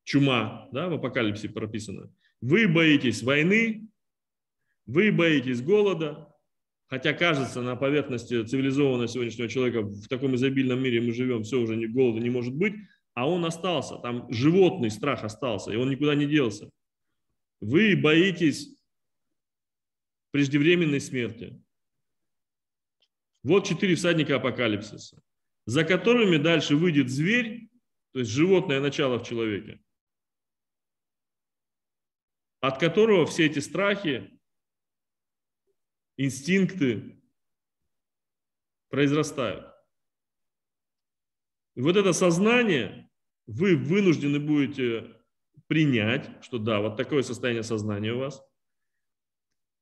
[0.03, 2.13] чума, да, в апокалипсисе прописано.
[2.41, 3.87] Вы боитесь войны,
[4.85, 6.33] вы боитесь голода,
[6.87, 11.75] хотя кажется на поверхности цивилизованного сегодняшнего человека в таком изобильном мире мы живем, все уже
[11.75, 12.73] не, голода не может быть,
[13.13, 16.69] а он остался, там животный страх остался, и он никуда не делся.
[17.61, 18.75] Вы боитесь
[20.31, 21.61] преждевременной смерти.
[23.43, 25.21] Вот четыре всадника апокалипсиса,
[25.69, 27.69] за которыми дальше выйдет зверь,
[28.11, 29.79] то есть животное начало в человеке,
[32.59, 34.35] от которого все эти страхи
[36.17, 37.21] инстинкты
[38.89, 39.71] произрастают.
[41.75, 43.11] И вот это сознание
[43.45, 45.21] вы вынуждены будете
[45.67, 48.43] принять, что да, вот такое состояние сознания у вас,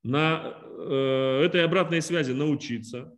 [0.03, 3.16] на э, этой обратной связи научиться,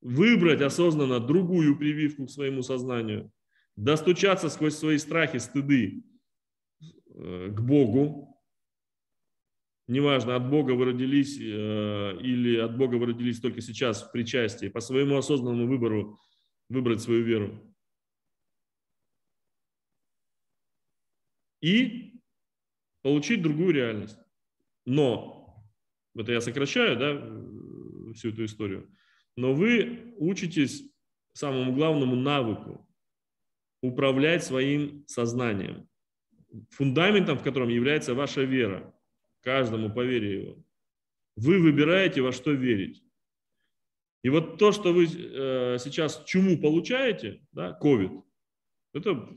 [0.00, 3.32] выбрать осознанно другую прививку к своему сознанию,
[3.76, 6.04] достучаться сквозь свои страхи, стыды
[7.14, 8.40] э, к Богу,
[9.86, 14.68] неважно, от Бога вы родились э, или от Бога вы родились только сейчас в причастии,
[14.68, 16.18] по своему осознанному выбору
[16.68, 17.64] выбрать свою веру.
[21.60, 22.22] И
[23.02, 24.18] получить другую реальность.
[24.84, 25.66] Но,
[26.14, 28.88] это я сокращаю, да, всю эту историю,
[29.38, 30.82] но вы учитесь
[31.32, 32.84] самому главному навыку
[33.80, 35.88] управлять своим сознанием,
[36.70, 38.92] фундаментом в котором является ваша вера
[39.42, 40.64] каждому по вере его.
[41.36, 43.04] Вы выбираете, во что верить.
[44.24, 48.20] И вот то, что вы э, сейчас чуму получаете, да, COVID,
[48.94, 49.28] это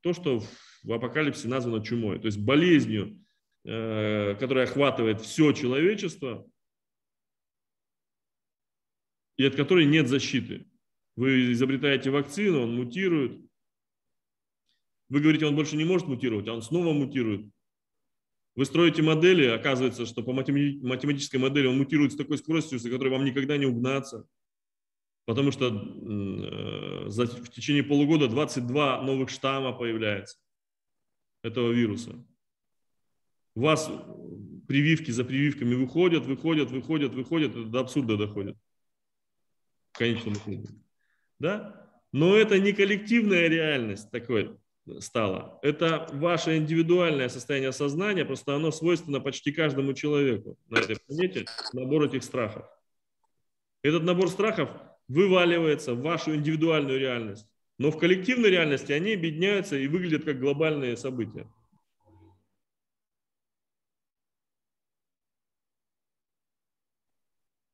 [0.00, 0.40] то, что
[0.84, 3.20] в апокалипсисе названо чумой, то есть болезнью,
[3.64, 6.48] э, которая охватывает все человечество
[9.38, 10.66] и от которой нет защиты.
[11.16, 13.40] Вы изобретаете вакцину, он мутирует.
[15.08, 17.48] Вы говорите, он больше не может мутировать, а он снова мутирует.
[18.56, 23.08] Вы строите модели, оказывается, что по математической модели он мутирует с такой скоростью, за которой
[23.08, 24.26] вам никогда не угнаться.
[25.24, 30.38] Потому что э, в течение полугода 22 новых штамма появляется
[31.42, 32.24] этого вируса.
[33.54, 33.90] У вас
[34.66, 38.56] прививки за прививками выходят, выходят, выходят, выходят, до абсурда доходит.
[39.98, 40.68] Конечном итоге.
[41.38, 41.88] Да?
[42.12, 44.58] Но это не коллективная реальность такой
[45.00, 45.58] стало.
[45.62, 52.04] Это ваше индивидуальное состояние сознания, просто оно свойственно почти каждому человеку на этой планете, набор
[52.04, 52.66] этих страхов.
[53.82, 54.70] Этот набор страхов
[55.08, 57.46] вываливается в вашу индивидуальную реальность.
[57.78, 61.46] Но в коллективной реальности они объединяются и выглядят как глобальные события.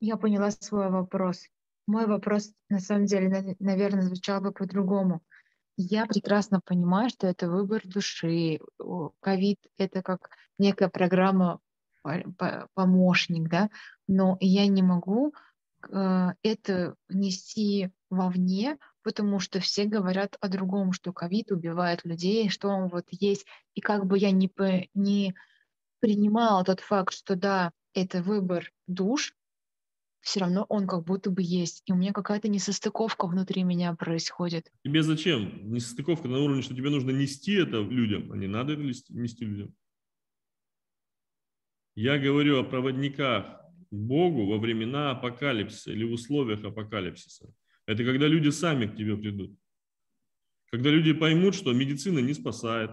[0.01, 1.49] Я поняла свой вопрос.
[1.87, 5.23] Мой вопрос, на самом деле, наверное, звучал бы по-другому.
[5.77, 8.61] Я прекрасно понимаю, что это выбор души.
[9.21, 11.61] Ковид— это как некая программа
[12.75, 13.71] помощник, да,
[14.07, 15.33] но я не могу
[15.91, 22.69] э, это нести вовне, потому что все говорят о другом, что ковид убивает людей, что
[22.69, 23.47] он вот есть.
[23.75, 24.51] И как бы я не,
[24.95, 25.35] не
[26.01, 29.35] принимала тот факт, что да, это выбор душ,
[30.25, 31.83] все равно он как будто бы есть.
[31.85, 34.73] И у меня какая-то несостыковка внутри меня происходит.
[34.83, 35.71] Тебе зачем?
[35.71, 39.75] Несостыковка на уровне, что тебе нужно нести это людям, а не надо это нести людям.
[41.95, 43.61] Я говорю о проводниках
[43.91, 47.53] Богу во времена апокалипсиса или в условиях апокалипсиса.
[47.87, 49.55] Это когда люди сами к тебе придут.
[50.71, 52.91] Когда люди поймут, что медицина не спасает,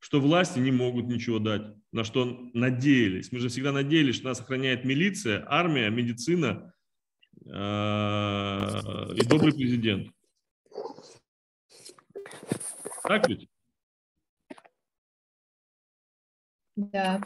[0.00, 2.24] что власти не могут ничего дать, на что
[2.54, 3.30] надеялись.
[3.32, 6.74] Мы же всегда надеялись, что нас охраняет милиция, армия, медицина
[7.44, 7.48] э,
[9.14, 10.10] и добрый президент.
[13.02, 13.48] Так ведь?
[16.76, 17.20] Да.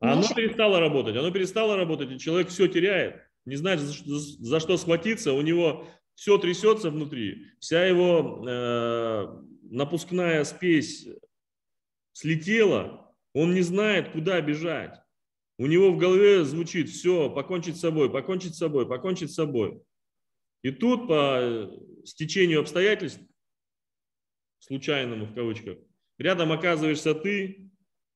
[0.00, 4.60] А оно перестало работать, оно перестало работать, и человек все теряет не знает, за, за
[4.60, 11.08] что схватиться, у него все трясется внутри, вся его э, напускная спесь
[12.12, 15.00] слетела, он не знает, куда бежать.
[15.58, 19.82] У него в голове звучит все, покончить с собой, покончить с собой, покончить с собой.
[20.62, 21.70] И тут по
[22.04, 23.20] стечению обстоятельств,
[24.60, 25.78] случайному в кавычках,
[26.18, 27.70] рядом оказываешься ты,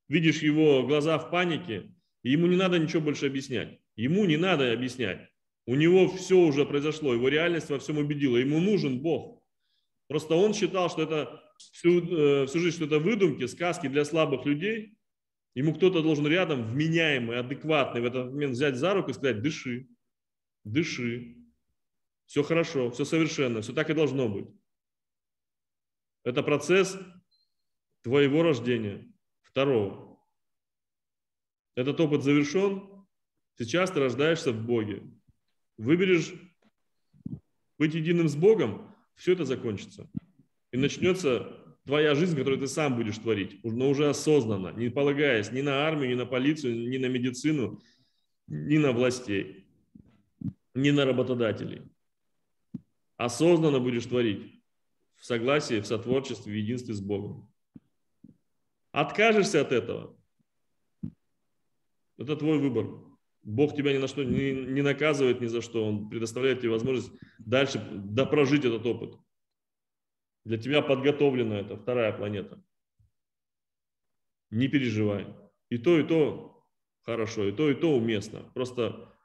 [0.09, 3.81] видишь его глаза в панике, и ему не надо ничего больше объяснять.
[3.99, 5.29] Ему не надо объяснять.
[5.67, 8.37] У него все уже произошло, его реальность во всем убедила.
[8.37, 9.43] Ему нужен Бог.
[10.07, 14.47] Просто он считал, что это всю, э, всю жизнь, что это выдумки, сказки для слабых
[14.47, 14.97] людей.
[15.55, 19.89] Ему кто-то должен рядом, вменяемый, адекватный, в этот момент взять за руку и сказать, дыши,
[20.63, 21.37] дыши.
[22.27, 24.47] Все хорошо, все совершенно, все так и должно быть.
[26.23, 26.97] Это процесс
[28.03, 30.21] твоего рождения, второго.
[31.75, 32.98] Этот опыт завершен,
[33.59, 35.03] Сейчас ты рождаешься в Боге.
[35.77, 36.33] Выберешь
[37.77, 40.09] быть единым с Богом, все это закончится.
[40.71, 45.61] И начнется твоя жизнь, которую ты сам будешь творить, но уже осознанно, не полагаясь ни
[45.61, 47.81] на армию, ни на полицию, ни на медицину,
[48.47, 49.67] ни на властей,
[50.75, 51.83] ни на работодателей.
[53.17, 54.63] Осознанно будешь творить
[55.17, 57.53] в согласии, в сотворчестве, в единстве с Богом.
[58.93, 60.17] Откажешься от этого,
[62.17, 63.08] это твой выбор.
[63.49, 67.11] Бог тебя ни на что не, не наказывает ни за что, Он предоставляет тебе возможность
[67.39, 69.19] дальше допрожить этот опыт.
[70.45, 72.63] Для тебя подготовлена это вторая планета.
[74.51, 75.35] Не переживай.
[75.71, 76.63] И то, и то
[77.05, 78.41] хорошо, и то, и то уместно.
[78.53, 79.17] Просто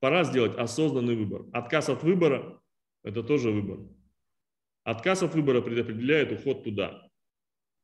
[0.00, 1.46] пора сделать осознанный выбор.
[1.54, 2.62] Отказ от выбора–
[3.02, 3.88] это тоже выбор.
[4.84, 7.08] Отказ от выбора предопределяет уход туда.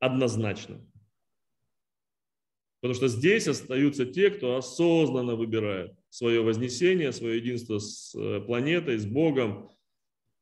[0.01, 0.87] Однозначно.
[2.81, 8.99] Потому что здесь остаются те, кто осознанно выбирает свое вознесение, свое единство с э, планетой,
[8.99, 9.71] с Богом,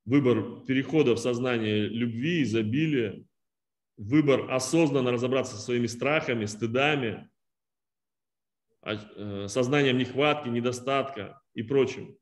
[0.05, 3.24] выбор перехода в сознание любви, изобилия,
[3.97, 7.30] выбор осознанно разобраться со своими страхами, стыдами,
[8.82, 12.18] э, сознанием нехватки, недостатка и прочим.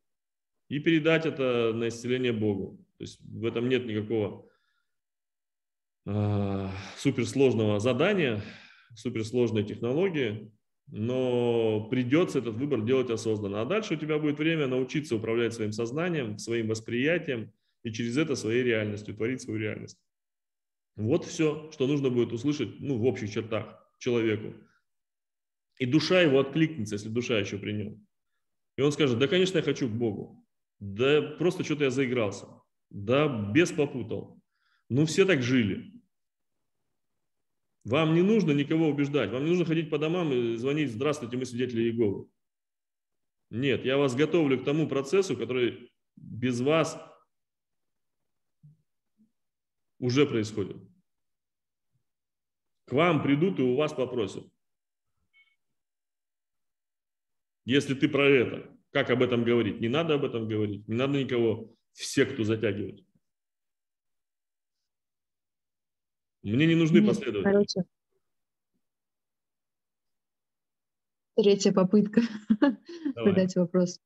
[0.69, 2.79] И передать это на исцеление Богу.
[2.99, 4.49] То есть в этом нет никакого
[6.07, 8.41] э, суперсложного задания,
[8.97, 10.53] суперсложные технологии,
[10.87, 13.63] но придется этот выбор делать осознанно.
[13.63, 18.35] А дальше у тебя будет время научиться управлять своим сознанием, своим восприятием и через это
[18.35, 19.99] своей реальностью, творить свою реальность.
[20.97, 24.55] Вот все, что нужно будет услышать ну, в общих чертах человеку.
[25.79, 28.07] И душа его откликнется, если душа еще при нем.
[28.77, 30.45] И он скажет, да, конечно, я хочу к Богу.
[30.79, 32.47] Да просто что-то я заигрался.
[32.91, 34.41] Да, без попутал.
[34.89, 35.93] Ну, все так жили.
[37.85, 41.45] Вам не нужно никого убеждать, вам не нужно ходить по домам и звонить «Здравствуйте, мы
[41.45, 42.29] свидетели Иеговы».
[43.51, 46.99] Нет, я вас готовлю к тому процессу, который без вас
[49.99, 50.77] уже происходит.
[52.87, 54.47] К вам придут и у вас попросят.
[57.67, 59.81] Если ты про это, как об этом говорить?
[59.81, 63.05] Не надо об этом говорить, не надо никого в секту затягивать.
[66.45, 67.43] Мне не нужны последователи.
[67.43, 67.85] Короче,
[71.37, 72.21] третья попытка
[73.17, 73.99] задать вопрос.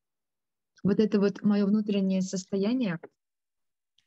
[0.84, 3.00] Вот это вот мое внутреннее состояние,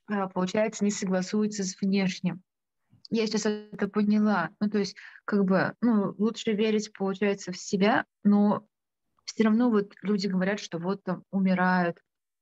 [0.07, 2.41] а, получается, не согласуется с внешним.
[3.09, 4.51] Я сейчас это поняла.
[4.61, 8.65] Ну, то есть, как бы, ну, лучше верить, получается, в себя, но
[9.25, 11.97] все равно вот люди говорят, что вот там умирают.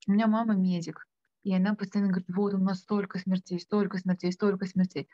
[0.07, 1.07] У меня мама медик,
[1.43, 5.07] и она постоянно говорит, вот у нас столько смертей, столько смертей, столько смертей.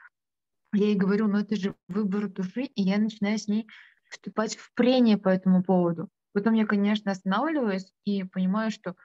[0.76, 3.68] Я ей говорю, ну это же выбор души, и я начинаю с ней
[4.10, 6.10] вступать в прение по этому поводу.
[6.34, 8.96] Потом я, конечно, останавливаюсь и понимаю, что,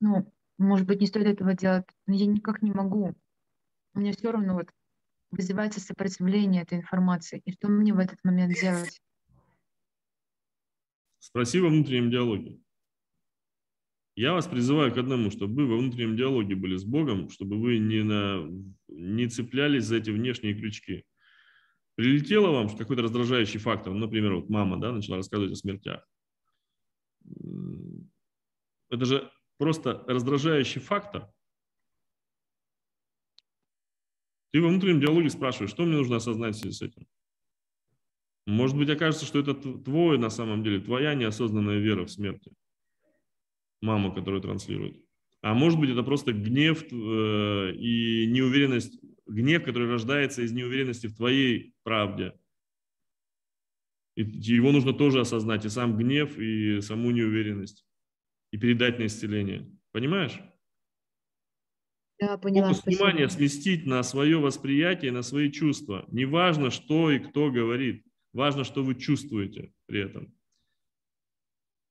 [0.00, 3.14] ну, может быть, не стоит этого делать, но я никак не могу.
[3.94, 4.70] У меня все равно вот
[5.30, 7.42] вызывается сопротивление этой информации.
[7.44, 9.00] И что мне в этот момент делать?
[11.18, 12.63] Спроси во внутреннем диалоге.
[14.16, 17.78] Я вас призываю к одному, чтобы вы во внутреннем диалоге были с Богом, чтобы вы
[17.78, 18.48] не, на,
[18.86, 21.04] не цеплялись за эти внешние крючки.
[21.96, 26.08] Прилетело вам какой-то раздражающий фактор, например, вот мама да, начала рассказывать о смертях.
[28.88, 31.28] Это же просто раздражающий фактор.
[34.52, 37.08] Ты во внутреннем диалоге спрашиваешь, что мне нужно осознать в связи с этим.
[38.46, 42.52] Может быть, окажется, что это твой на самом деле, твоя неосознанная вера в смерти
[43.84, 44.96] мама, которая транслирует.
[45.42, 51.16] А может быть, это просто гнев э, и неуверенность, гнев, который рождается из неуверенности в
[51.16, 52.32] твоей правде.
[54.16, 57.84] И его нужно тоже осознать, и сам гнев, и саму неуверенность,
[58.52, 59.70] и передать на исцеление.
[59.92, 60.40] Понимаешь?
[62.20, 62.72] Да, поняла.
[62.72, 66.06] Фокус внимания сместить на свое восприятие, на свои чувства.
[66.08, 70.32] Не важно, что и кто говорит, важно, что вы чувствуете при этом.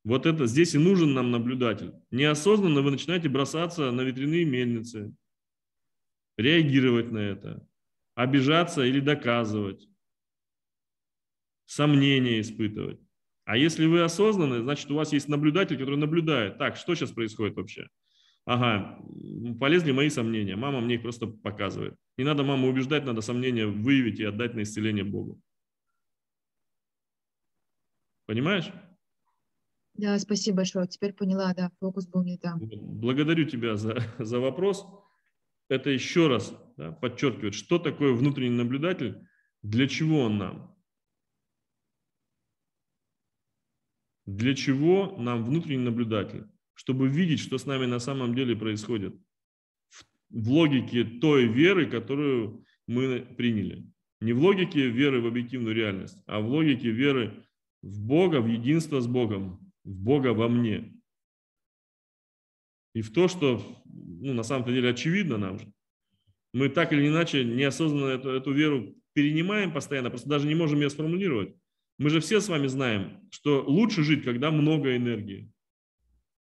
[0.03, 1.93] Вот это здесь и нужен нам наблюдатель.
[2.11, 5.13] Неосознанно вы начинаете бросаться на ветряные мельницы,
[6.37, 7.65] реагировать на это,
[8.15, 9.87] обижаться или доказывать,
[11.65, 12.99] сомнения испытывать.
[13.45, 16.57] А если вы осознанны, значит, у вас есть наблюдатель, который наблюдает.
[16.57, 17.87] Так, что сейчас происходит вообще?
[18.45, 18.99] Ага,
[19.59, 20.55] полезли мои сомнения.
[20.55, 21.95] Мама мне их просто показывает.
[22.17, 25.39] Не надо маму убеждать, надо сомнения выявить и отдать на исцеление Богу.
[28.25, 28.69] Понимаешь?
[29.95, 30.87] Да, спасибо большое.
[30.87, 32.59] Теперь поняла, да, фокус был не там.
[32.61, 34.85] Благодарю тебя за, за вопрос.
[35.69, 39.21] Это еще раз да, подчеркивает, что такое внутренний наблюдатель,
[39.61, 40.75] для чего он нам.
[44.25, 46.45] Для чего нам внутренний наблюдатель?
[46.73, 49.15] Чтобы видеть, что с нами на самом деле происходит.
[49.89, 53.91] В, в логике той веры, которую мы приняли.
[54.21, 57.45] Не в логике веры в объективную реальность, а в логике веры
[57.81, 60.93] в Бога, в единство с Богом, в Бога во мне.
[62.93, 65.71] И в то, что ну, на самом деле очевидно нам же.
[66.53, 70.89] Мы так или иначе неосознанно эту, эту веру перенимаем постоянно, просто даже не можем ее
[70.89, 71.55] сформулировать.
[71.97, 75.51] Мы же все с вами знаем, что лучше жить, когда много энергии.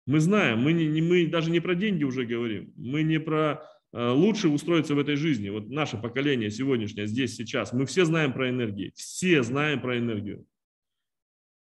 [0.05, 4.09] Мы знаем, мы, не, мы даже не про деньги уже говорим, мы не про э,
[4.09, 5.49] лучше устроиться в этой жизни.
[5.49, 10.45] Вот наше поколение сегодняшнее, здесь, сейчас, мы все знаем про энергию, все знаем про энергию.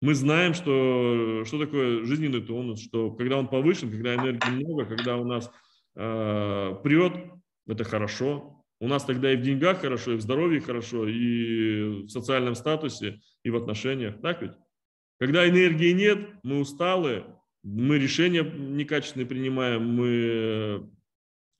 [0.00, 5.16] Мы знаем, что, что такое жизненный тонус, что когда он повышен, когда энергии много, когда
[5.16, 5.50] у нас
[5.96, 7.14] э, прет,
[7.66, 8.64] это хорошо.
[8.80, 13.20] У нас тогда и в деньгах хорошо, и в здоровье хорошо, и в социальном статусе,
[13.42, 14.20] и в отношениях.
[14.20, 14.52] Так ведь?
[15.18, 17.24] Когда энергии нет, мы усталы,
[17.64, 20.88] мы решения некачественные принимаем, мы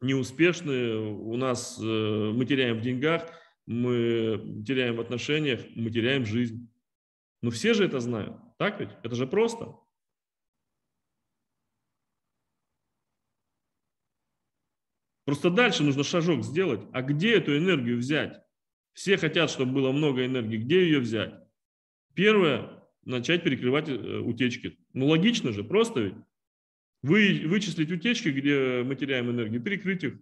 [0.01, 3.27] неуспешны, у нас э, мы теряем в деньгах,
[3.67, 6.71] мы теряем в отношениях, мы теряем жизнь.
[7.43, 8.91] Но все же это знают, так ведь?
[9.03, 9.77] Это же просто.
[15.25, 16.81] Просто дальше нужно шажок сделать.
[16.93, 18.41] А где эту энергию взять?
[18.95, 20.57] Все хотят, чтобы было много энергии.
[20.57, 21.35] Где ее взять?
[22.15, 24.79] Первое, начать перекрывать э, утечки.
[24.95, 26.15] Ну логично же, просто ведь.
[27.03, 30.19] Вы, вычислить утечки, где мы теряем энергию, перекрыть их.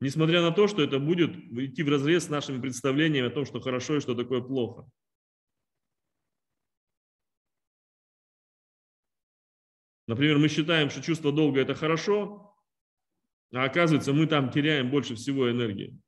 [0.00, 3.60] Несмотря на то, что это будет идти в разрез с нашими представлениями о том, что
[3.60, 4.90] хорошо и что такое плохо.
[10.08, 12.56] Например, мы считаем, что чувство долга– это хорошо,
[13.52, 16.00] а оказывается, мы там теряем больше всего энергии.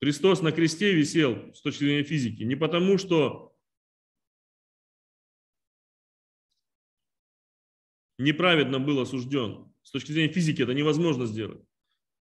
[0.00, 3.58] Христос на кресте висел с точки зрения физики не потому, что
[8.18, 9.72] неправедно был осужден.
[9.82, 11.66] С точки зрения физики это невозможно сделать.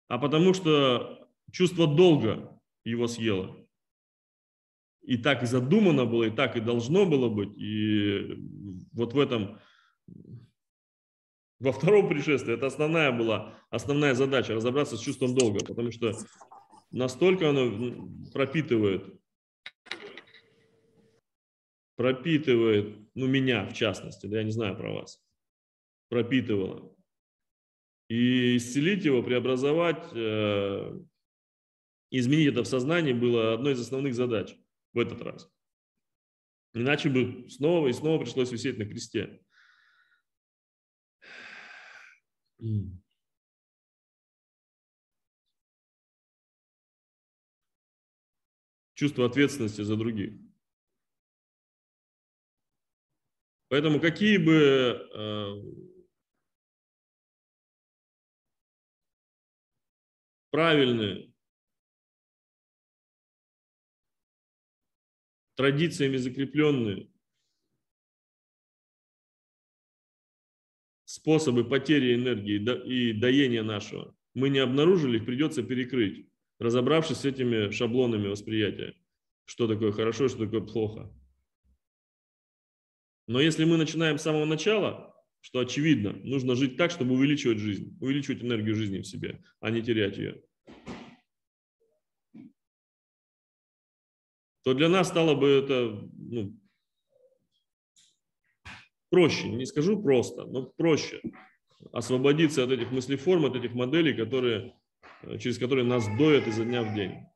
[0.08, 3.56] А потому что чувство долга его съело
[5.02, 7.56] и так и задумано было, и так и должно было быть.
[7.56, 8.36] И
[8.92, 9.58] вот в этом,
[11.58, 16.12] во втором пришествии, это основная была, основная задача, разобраться с чувством долга, потому что
[16.90, 19.04] настолько оно пропитывает,
[21.96, 25.22] пропитывает, ну меня в частности, да я не знаю про вас,
[26.08, 26.94] пропитывало.
[28.08, 31.00] И исцелить его, преобразовать, э,
[32.10, 34.56] изменить это в сознании было одной из основных задач–
[34.92, 35.50] в этот раз.
[36.72, 39.40] Иначе бы снова и снова пришлось висеть на кресте.
[48.94, 50.38] Чувство ответственности за других.
[53.68, 56.00] Поэтому какие бы э,
[60.50, 61.29] правильные
[65.60, 67.10] традициями закрепленные
[71.04, 72.56] способы потери энергии
[72.86, 78.94] и доения нашего мы не обнаружили, их придется перекрыть, разобравшись с этими шаблонами восприятия,
[79.44, 81.14] что такое хорошо что такое плохо.
[83.26, 87.98] Но если мы начинаем с самого начала, что очевидно, нужно жить так, чтобы увеличивать жизнь,
[88.00, 90.42] увеличивать энергию жизни в себе, а не терять ее,
[94.62, 96.56] то для нас стало бы это ну,
[99.10, 99.48] проще.
[99.48, 101.20] Не скажу просто, но проще
[101.92, 104.74] освободиться от этих мыслеформ, от этих моделей, которые,
[105.38, 107.26] через которые нас доят изо дня в день.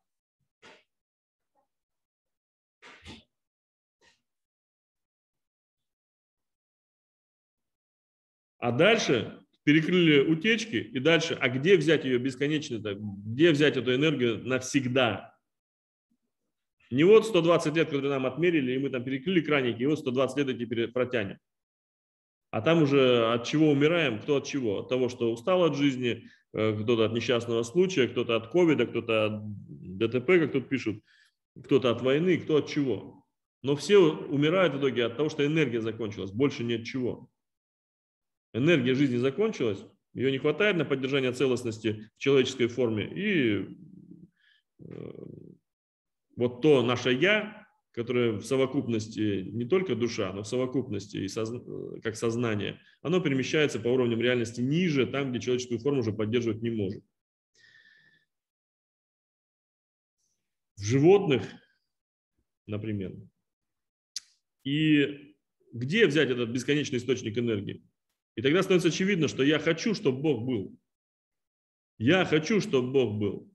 [8.59, 14.43] А дальше перекрыли утечки, и дальше, а где взять ее бесконечно, где взять эту энергию
[14.47, 15.34] навсегда?
[16.95, 20.39] Не вот 120 лет, которые нам отмерили, и мы там перекрыли краники, и вот 120
[20.39, 21.39] лет эти протянем.
[22.53, 24.79] А там уже от чего умираем, кто от чего?
[24.79, 29.27] От того, что устал от жизни, э, кто-то от несчастного случая, кто-то от ковида, кто-то
[29.27, 29.43] от
[29.99, 31.03] ДТП, как тут пишут,
[31.65, 33.25] кто-то от войны, кто от чего.
[33.65, 37.29] Но все умирают в итоге от того, что энергия закончилась, больше нет чего.
[38.53, 43.11] Энергия жизни закончилась, ее не хватает на поддержание целостности в человеческой форме.
[43.13, 43.67] И
[44.79, 45.44] э,
[46.37, 51.61] вот то наше «я», которое в совокупности не только душа, но в совокупности и созна,
[52.03, 56.71] как сознание, оно перемещается по уровням реальности ниже, там, где человеческую форму уже поддерживать не
[56.71, 57.05] может.
[60.77, 61.45] В животных,
[62.67, 63.15] например.
[64.65, 65.37] И
[65.73, 67.85] где взять этот бесконечный источник энергии?
[68.35, 70.77] И тогда становится очевидно, что я хочу, чтобы Бог был.
[71.99, 73.54] Я хочу, чтобы Бог был.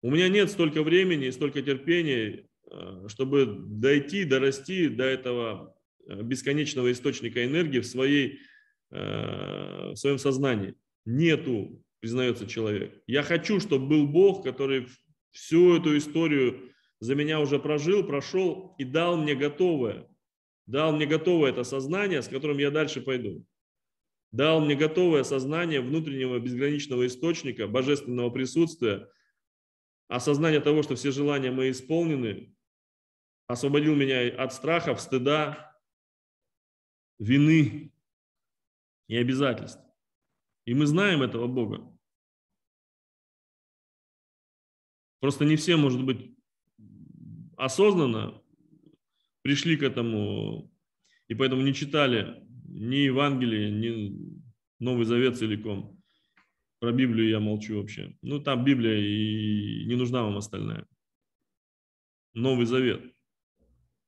[0.00, 5.76] У меня нет столько времени и столько терпения, э, чтобы дойти, дорасти до этого
[6.06, 8.38] э, бесконечного источника энергии в, своей,
[8.90, 10.74] э, в своем сознании.
[11.04, 13.02] Нету, признается человек.
[13.06, 14.86] Я хочу, чтобы был Бог, который
[15.30, 20.06] всю эту историю за меня уже прожил, прошел и дал мне готовое.
[20.66, 23.44] Дал мне готовое это сознание, с которым я дальше пойду.
[24.30, 29.08] Дал мне готовое сознание внутреннего безграничного источника, божественного присутствия,
[30.08, 32.54] осознание того, что все желания мои исполнены,
[33.46, 35.76] освободил меня от страхов, стыда,
[37.18, 37.92] вины
[39.06, 39.82] и обязательств.
[40.64, 41.94] И мы знаем этого Бога.
[45.20, 46.36] Просто не все, может быть,
[47.56, 48.40] осознанно
[49.42, 50.70] пришли к этому,
[51.26, 54.38] и поэтому не читали ни Евангелие, ни
[54.78, 55.97] Новый Завет целиком.
[56.80, 58.16] Про Библию я молчу вообще.
[58.22, 60.86] Ну, там Библия и не нужна вам остальная.
[62.34, 63.02] Новый Завет.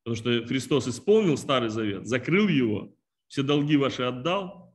[0.04, 2.96] Потому что Христос исполнил Старый Завет, закрыл его,
[3.26, 4.74] все долги ваши отдал,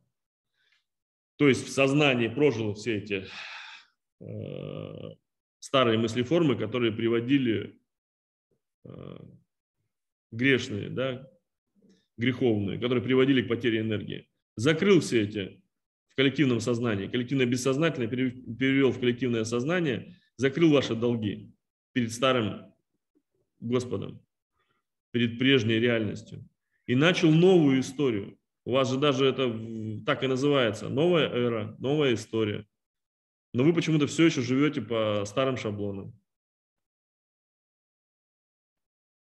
[1.37, 3.25] то есть в сознании прожил все эти
[4.21, 5.15] э,
[5.59, 7.79] старые мыслеформы, которые приводили
[8.85, 9.17] э,
[10.31, 11.29] грешные, да,
[12.17, 14.29] греховные, которые приводили к потере энергии.
[14.55, 15.61] Закрыл все эти
[16.15, 21.53] коллективном сознании, коллективное бессознательное перевел в коллективное сознание, закрыл ваши долги
[21.93, 22.73] перед старым
[23.59, 24.21] Господом,
[25.11, 26.47] перед прежней реальностью
[26.85, 28.37] и начал новую историю.
[28.63, 29.47] У вас же даже это
[30.05, 32.65] так и называется, новая эра, новая история.
[33.53, 36.13] Но вы почему-то все еще живете по старым шаблонам.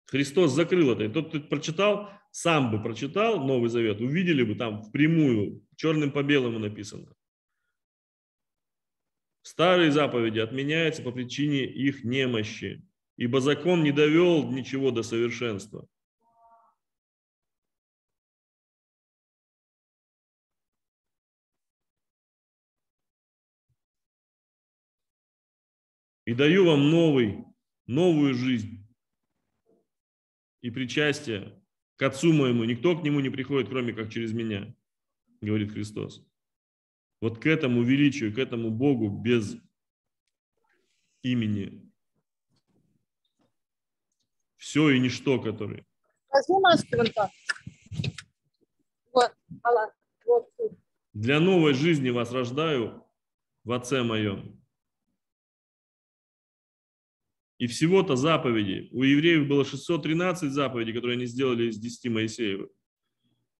[0.07, 1.05] Христос закрыл это.
[1.05, 6.23] И тот, кто прочитал, сам бы прочитал Новый Завет, увидели бы там впрямую, черным по
[6.23, 7.15] белому написано.
[9.43, 12.83] Старые заповеди отменяются по причине их немощи,
[13.17, 15.87] ибо закон не довел ничего до совершенства.
[26.25, 27.45] И даю вам новый,
[27.85, 28.87] новую жизнь
[30.61, 31.62] и причастие
[32.03, 32.65] к Отцу моему.
[32.65, 34.75] Никто к Нему не приходит, кроме как через меня,
[35.39, 36.21] говорит Христос.
[37.21, 39.55] Вот к этому величию, к этому Богу без
[41.21, 41.89] имени.
[44.57, 45.85] Все и ничто, который.
[51.13, 53.01] Для новой жизни вас рождаю
[53.63, 54.61] в Отце моем.
[57.63, 58.89] И всего-то заповедей.
[58.91, 62.69] У евреев было 613 заповедей, которые они сделали из 10 Моисеевых.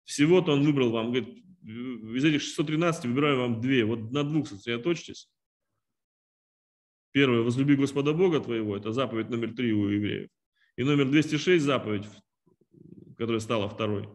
[0.03, 1.29] Всего-то он выбрал вам, говорит,
[1.63, 3.85] из этих 613 выбираю вам две.
[3.85, 5.29] Вот на двух сосредоточьтесь.
[7.13, 10.29] Первое, возлюби Господа Бога твоего, это заповедь номер три у евреев.
[10.75, 12.03] И номер 206 заповедь,
[13.17, 14.09] которая стала второй.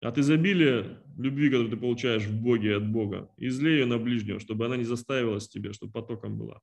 [0.00, 4.66] От изобилия любви, которую ты получаешь в Боге от Бога, излей ее на ближнего, чтобы
[4.66, 6.60] она не заставилась тебе, чтобы потоком была.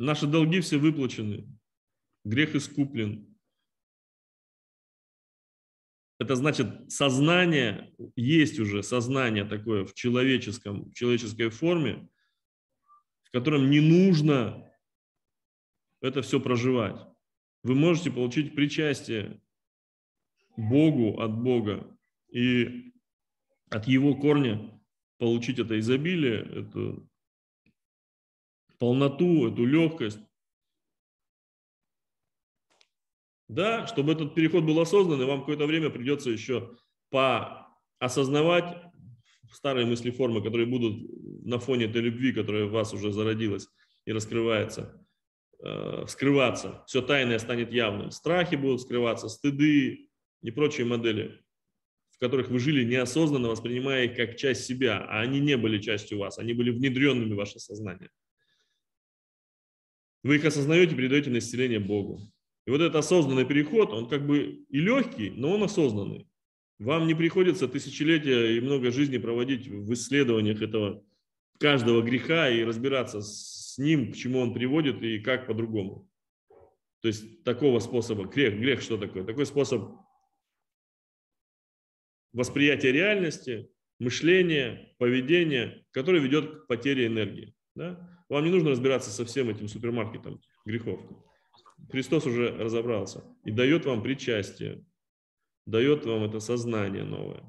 [0.00, 1.46] Наши долги все выплачены,
[2.24, 3.36] грех искуплен.
[6.18, 12.08] Это значит, сознание, есть уже сознание такое в человеческом, в человеческой форме,
[13.24, 14.72] в котором не нужно
[16.00, 16.98] это все проживать.
[17.62, 19.42] Вы можете получить причастие
[20.56, 21.94] Богу от Бога
[22.30, 22.94] и
[23.68, 24.80] от Его корня
[25.18, 27.09] получить это изобилие, эту
[28.80, 30.18] полноту, эту легкость.
[33.46, 36.76] Да, чтобы этот переход был осознанный, вам какое-то время придется еще
[37.10, 38.78] поосознавать
[39.52, 40.96] старые мысли формы, которые будут
[41.44, 43.68] на фоне этой любви, которая в вас уже зародилась
[44.06, 45.04] и раскрывается,
[45.62, 46.82] э, вскрываться.
[46.86, 48.12] Все тайное станет явным.
[48.12, 50.08] Страхи будут скрываться, стыды
[50.42, 51.42] и прочие модели,
[52.12, 56.18] в которых вы жили неосознанно, воспринимая их как часть себя, а они не были частью
[56.18, 58.10] вас, они были внедренными в ваше сознание.
[60.22, 62.20] Вы их осознаете, передаете на исцеление Богу.
[62.66, 66.28] И вот этот осознанный переход, он как бы и легкий, но он осознанный.
[66.78, 71.04] Вам не приходится тысячелетия и много жизни проводить в исследованиях этого
[71.58, 76.08] каждого греха и разбираться с ним, к чему он приводит и как по-другому.
[77.00, 79.24] То есть такого способа, грех, грех что такое?
[79.24, 79.90] Такой способ
[82.32, 87.54] восприятия реальности, мышления, поведения, который ведет к потере энергии.
[87.74, 88.19] Да?
[88.30, 91.00] Вам не нужно разбираться со всем этим супермаркетом грехов.
[91.90, 94.86] Христос уже разобрался и дает вам причастие,
[95.66, 97.42] дает вам это сознание новое.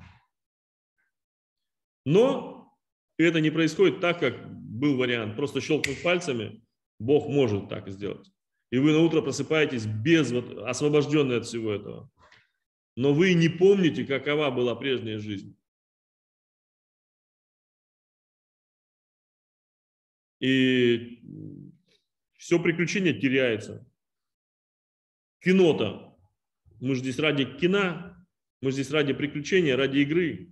[2.04, 2.76] Но
[3.18, 5.36] это не происходит так, как был вариант.
[5.36, 6.66] Просто щелкнуть пальцами,
[6.98, 8.32] Бог может так сделать.
[8.72, 12.10] И вы на утро просыпаетесь без, вот, освобожденные от всего этого.
[12.96, 15.56] Но вы не помните, какова была прежняя жизнь.
[20.42, 21.22] И
[22.34, 23.88] все приключение теряется.
[25.40, 26.18] Кино-то,
[26.80, 28.16] мы же здесь ради кино,
[28.60, 30.50] мы здесь ради приключения, ради игры.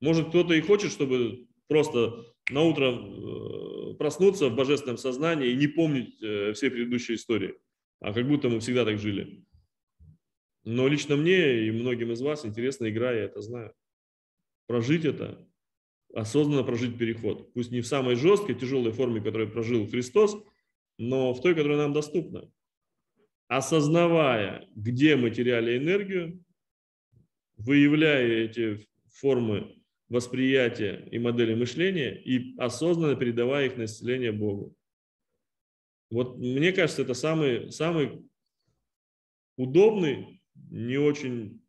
[0.00, 5.66] Может, кто-то и хочет, чтобы просто на утро э, проснуться в божественном сознании и не
[5.66, 7.54] помнить э, все предыдущие истории,
[8.00, 9.44] а как будто мы всегда так жили.
[10.64, 13.74] Но лично мне и многим из вас интересна игра, я это знаю.
[14.66, 15.48] Прожить это,
[16.14, 17.52] осознанно прожить переход.
[17.54, 20.36] Пусть не в самой жесткой, тяжелой форме, которую прожил Христос,
[20.98, 22.50] но в той, которая нам доступна.
[23.48, 26.42] Осознавая, где мы теряли энергию,
[27.56, 29.76] выявляя эти формы
[30.08, 34.74] восприятия и модели мышления и осознанно передавая их на исцеление Богу.
[36.10, 38.28] Вот мне кажется, это самый, самый
[39.56, 41.62] удобный, не очень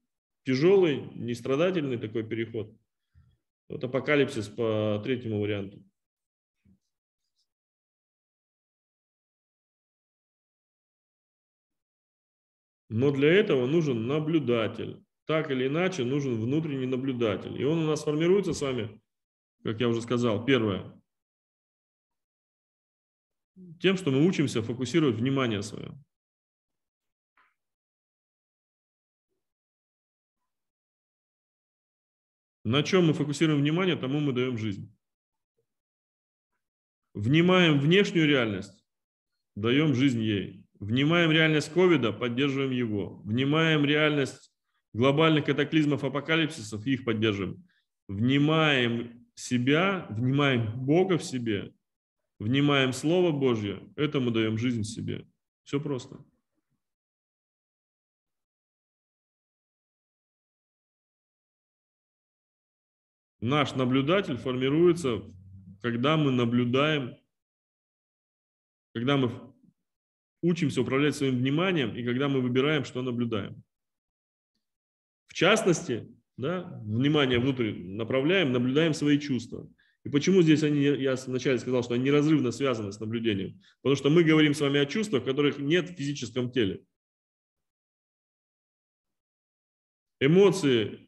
[0.46, 2.76] тяжелый, не страдательный такой переход–
[3.74, 5.84] вот апокалипсис по третьему варианту.
[12.90, 15.04] Но для этого нужен наблюдатель.
[15.26, 17.60] Так или иначе нужен внутренний наблюдатель.
[17.60, 19.02] И он у нас формируется с вами,
[19.64, 20.94] как я уже сказал, первое.
[23.80, 25.98] Тем, что мы учимся фокусировать внимание свое.
[32.64, 34.96] На чем мы фокусируем внимание, тому мы даем жизнь.
[37.14, 38.84] Внимаем внешнюю реальность,
[39.56, 40.66] даем жизнь ей.
[40.80, 43.22] Внимаем реальность ковида, поддерживаем его.
[43.24, 44.52] Внимаем реальность
[44.94, 47.64] глобальных катаклизмов, апокалипсисов, их поддерживаем.
[48.08, 51.74] Внимаем себя, внимаем Бога в себе,
[52.40, 55.26] внимаем Слово Божье, этому даем жизнь себе.
[55.64, 56.24] Все просто.
[63.44, 65.22] Наш наблюдатель формируется,
[65.82, 67.18] когда мы наблюдаем,
[68.94, 69.54] когда мы
[70.42, 73.62] учимся управлять своим вниманием и когда мы выбираем, что наблюдаем.
[75.28, 79.70] В частности, да, внимание внутрь направляем, наблюдаем свои чувства.
[80.06, 83.62] И почему здесь они, я вначале сказал, что они неразрывно связаны с наблюдением?
[83.82, 86.86] Потому что мы говорим с вами о чувствах, которых нет в физическом теле.
[90.22, 91.03] Эмоции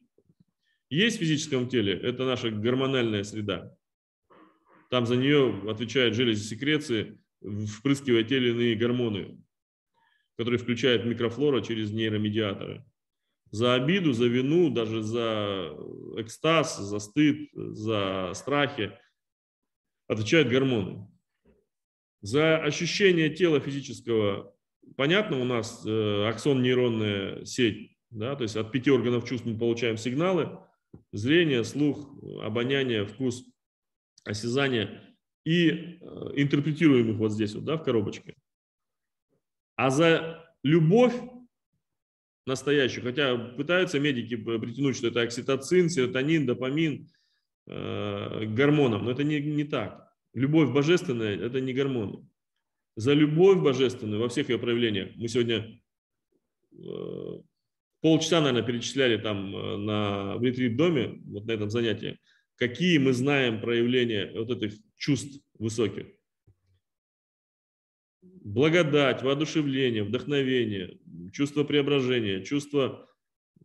[0.89, 3.75] есть в физическом теле, это наша гормональная среда.
[4.89, 9.41] Там за нее отвечают железы секреции, впрыскивая те или иные гормоны,
[10.37, 12.85] которые включают микрофлора через нейромедиаторы.
[13.51, 15.71] За обиду, за вину, даже за
[16.17, 18.91] экстаз, за стыд, за страхи
[20.07, 21.07] отвечают гормоны.
[22.21, 24.55] За ощущение тела физического,
[24.97, 29.97] понятно, у нас э, аксон-нейронная сеть, да, то есть от пяти органов чувств мы получаем
[29.97, 30.59] сигналы,
[31.15, 32.09] зрение, слух,
[32.41, 33.45] обоняние, вкус,
[34.23, 35.95] осязание и э,
[36.35, 38.35] интерпретируем их вот здесь вот, да, в коробочке.
[39.75, 41.13] А за любовь
[42.45, 47.07] настоящую, хотя пытаются медики притянуть, что это окситоцин, серотонин, допамин,
[47.67, 50.11] э, гормоном, но это не, не так.
[50.33, 52.27] Любовь божественная– это не гормоны.
[52.95, 55.81] За любовь божественную во всех ее проявлениях мы сегодня
[56.71, 57.41] э,
[58.05, 62.19] полчаса, наверное, перечисляли там э, на, в ретрит-доме, вот на этом занятии,
[62.55, 66.05] какие мы знаем проявления вот этих чувств высоких.
[68.21, 70.99] Благодать, воодушевление, вдохновение,
[71.33, 73.09] чувство преображения, чувство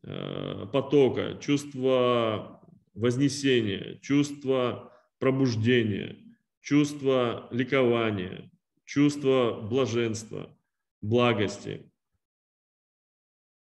[0.04, 2.62] э, потока, чувство
[2.94, 6.16] вознесения, чувство пробуждения,
[6.62, 8.50] чувство ликования,
[8.86, 10.56] чувство блаженства,
[11.02, 11.89] благости,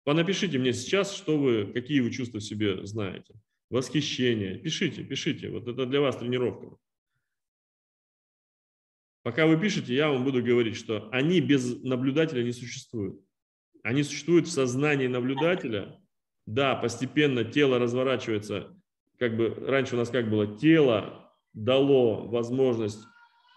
[0.10, 3.32] Понапишите мне сейчас, что вы, какие вы чувства в себе знаете.
[3.70, 4.57] Восхищение.
[4.57, 5.51] Пишите, пишите.
[5.51, 6.76] Вот это для вас тренировка.
[9.22, 13.24] Пока вы пишете, я вам буду говорить, что они без наблюдателя не существуют.
[13.84, 16.01] Они существуют в сознании наблюдателя.
[16.47, 18.76] Да, постепенно тело разворачивается.
[19.20, 20.57] Как бы раньше у нас как было?
[20.57, 23.03] Тело дало возможность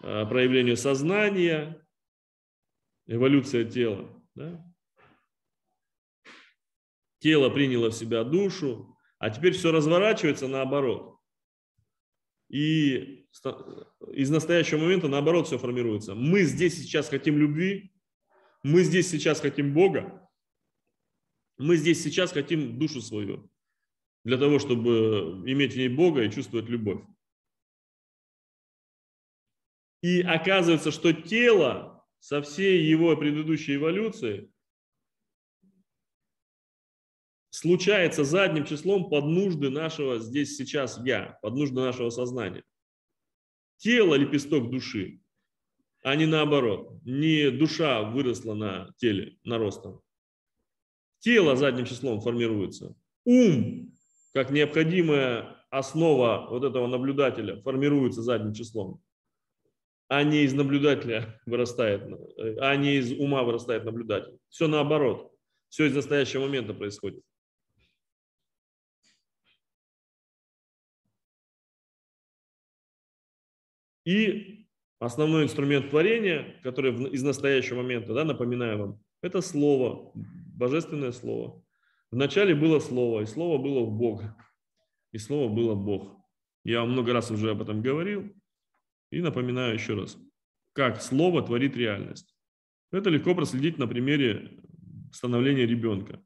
[0.03, 1.83] э, проявлению сознания,
[3.07, 4.07] эволюция тела.
[4.35, 4.63] Да?
[7.23, 11.17] Тело приняло в себя душу, а теперь все разворачивается наоборот.
[12.49, 13.25] И
[14.11, 16.13] из настоящего момента наоборот все формируется.
[16.13, 17.93] Мы здесь сейчас хотим любви,
[18.61, 20.29] мы здесь сейчас хотим Бога,
[21.57, 23.49] мы здесь сейчас хотим душу свою
[24.25, 27.01] для того, чтобы иметь в ней Бога и чувствовать любовь.
[30.01, 34.52] И оказывается, что тело со всей его предыдущей эволюцией
[37.53, 42.63] случается задним числом под нужды нашего здесь сейчас я, под нужды нашего сознания.
[43.77, 45.19] Тело– лепесток души,
[46.01, 46.97] а не наоборот.
[47.05, 50.01] Не душа выросла на теле, на ростом.
[51.19, 52.95] Тело задним числом формируется.
[53.23, 53.93] Ум,
[54.33, 58.99] как необходимая основа вот этого наблюдателя, формируется задним числом.
[60.07, 62.01] А не из наблюдателя вырастает,
[62.59, 64.39] а не из ума вырастает наблюдатель.
[64.49, 65.31] Все наоборот.
[65.69, 67.23] Все из настоящего момента происходит.
[74.05, 74.65] И
[74.99, 81.63] основной инструмент творения, который из настоящего момента, да, напоминаю вам, это слово, божественное слово.
[82.11, 84.37] Вначале было слово, и слово было в Бога,
[85.11, 86.15] и слово было Бог.
[86.63, 88.31] Я вам много раз уже об этом говорил,
[89.11, 90.17] и напоминаю еще раз,
[90.73, 92.35] как слово творит реальность.
[92.91, 94.59] Это легко проследить на примере
[95.11, 96.23] становления ребенка.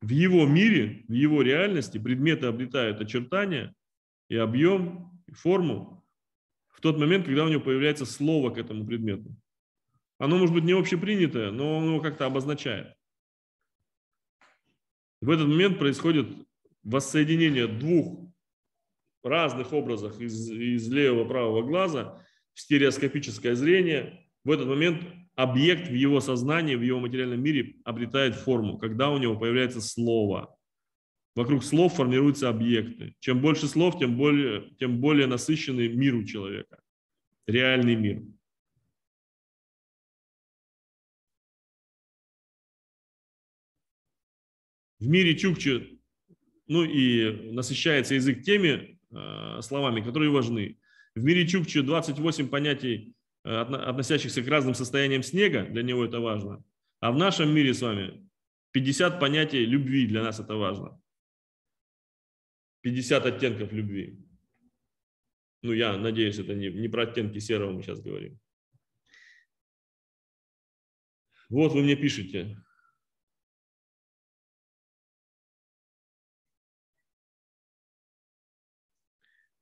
[0.00, 3.74] В его мире, в его реальности предметы обретают очертания
[4.28, 5.97] и объем, и форму,
[6.78, 9.34] в тот момент, когда у него появляется слово к этому предмету.
[10.16, 12.94] Оно может быть не общепринятое, но он его как-то обозначает.
[15.20, 16.28] В этот момент происходит
[16.84, 18.30] воссоединение двух
[19.24, 22.24] разных образов из, из левого правого глаза
[22.54, 24.28] в стереоскопическое зрение.
[24.44, 25.02] В этот момент
[25.34, 30.56] объект в его сознании, в его материальном мире обретает форму, когда у него появляется слово.
[31.34, 33.14] Вокруг слов формируются объекты.
[33.20, 36.80] Чем больше слов, тем более, тем более насыщенный мир у человека.
[37.46, 38.22] Реальный мир.
[44.98, 46.00] В мире чукчи,
[46.66, 50.76] ну и насыщается язык теми э, словами, которые важны.
[51.14, 53.14] В мире чукчи 28 понятий,
[53.44, 56.64] э, относящихся к разным состояниям снега, для него это важно.
[56.98, 58.28] А в нашем мире с вами
[58.72, 61.00] 50 понятий любви, для нас это важно.
[62.82, 64.18] 50 оттенков любви.
[65.62, 68.38] Ну, я надеюсь, это не, не про оттенки серого мы сейчас говорим.
[71.48, 72.56] Вот вы мне пишете.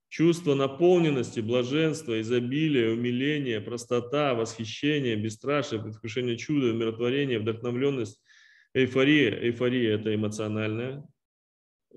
[0.09, 8.23] Чувство наполненности, блаженства, изобилия, умиления, простота, восхищение, бесстрашие, предвкушение чуда, умиротворение, вдохновленность,
[8.73, 9.39] эйфория.
[9.39, 11.07] Эйфория– это эмоциональная,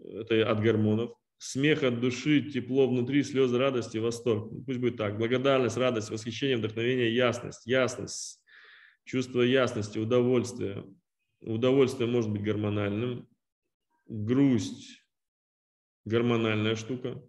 [0.04, 1.12] это от гормонов.
[1.38, 4.52] смех от души, тепло внутри, слезы радости, восторг.
[4.52, 5.18] Ну, пусть будет так.
[5.18, 7.66] Благодарность, радость, восхищение, вдохновение, ясность.
[7.66, 8.42] Ясность,
[9.06, 10.86] чувство ясности, удовольствие.
[11.42, 13.28] Удовольствие может быть гормональным.
[14.08, 15.06] Грусть–
[16.06, 17.24] гормональная штука.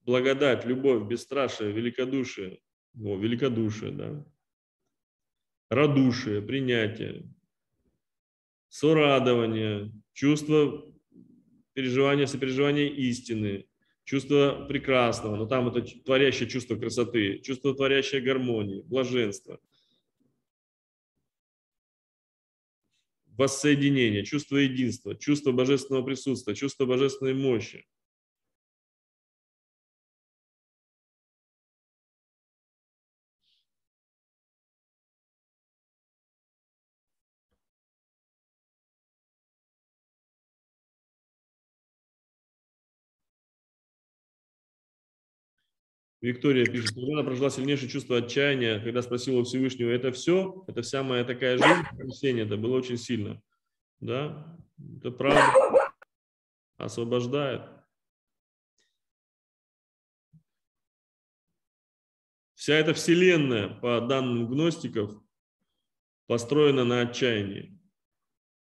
[0.00, 2.60] Благодать, любовь, бесстрашие, великодушие.
[2.98, 4.24] О, великодушие, да.
[5.68, 7.28] Радушие, принятие,
[8.68, 10.92] сорадование, чувство
[11.76, 13.66] переживание, сопереживание истины,
[14.04, 19.60] чувство прекрасного, но там это творящее чувство красоты, чувство творящее гармонии, блаженства,
[23.26, 27.86] воссоединение, чувство единства, чувство божественного присутствия, чувство божественной мощи.
[46.26, 51.04] Виктория пишет, что она прожила сильнейшее чувство отчаяния, когда спросила Всевышнего, это все, это вся
[51.04, 53.40] моя такая жизнь, это было очень сильно.
[54.00, 54.58] Да,
[54.98, 55.92] это правда
[56.78, 57.62] освобождает.
[62.54, 65.14] Вся эта вселенная, по данным гностиков,
[66.26, 67.78] построена на отчаянии.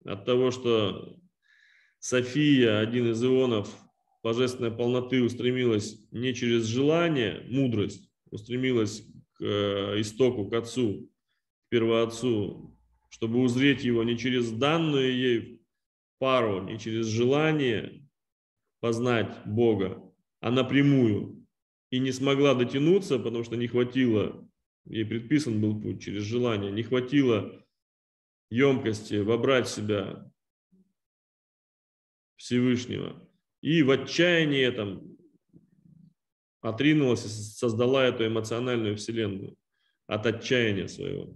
[0.06, 1.18] От того, что
[1.98, 3.76] София, один из ионов,
[4.26, 11.12] божественной полноты устремилась не через желание, мудрость, устремилась к э, истоку, к Отцу,
[11.60, 12.76] к Первоотцу,
[13.10, 15.62] чтобы узреть Его не через данную ей
[16.18, 18.04] пару, не через желание
[18.80, 20.02] познать Бога,
[20.40, 21.46] а напрямую.
[21.92, 24.50] И не смогла дотянуться, потому что не хватило,
[24.86, 27.64] ей предписан был путь через желание, не хватило
[28.50, 30.32] емкости вобрать в себя
[32.38, 33.25] Всевышнего
[33.66, 35.18] и в отчаянии этом
[36.62, 39.58] отринулась и создала эту эмоциональную вселенную
[40.06, 41.36] от отчаяния своего.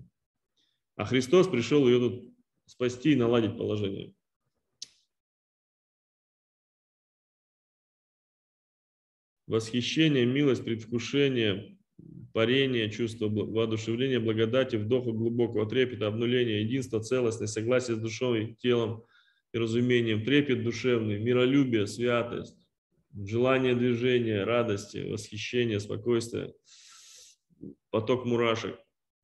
[0.95, 2.33] А Христос пришел ее тут
[2.67, 4.13] спасти и наладить положение.
[9.47, 11.79] Восхищение, милость, предвкушение,
[12.31, 19.03] парение, чувство воодушевления, благодати, вдоха глубокого трепета, обнуления, единства, целостность, согласие с душой и телом–
[19.51, 22.67] и разумением, трепет душевный, миролюбие, святость,
[23.15, 26.53] желание движения, радости, восхищения, спокойствия,
[27.89, 28.79] поток мурашек,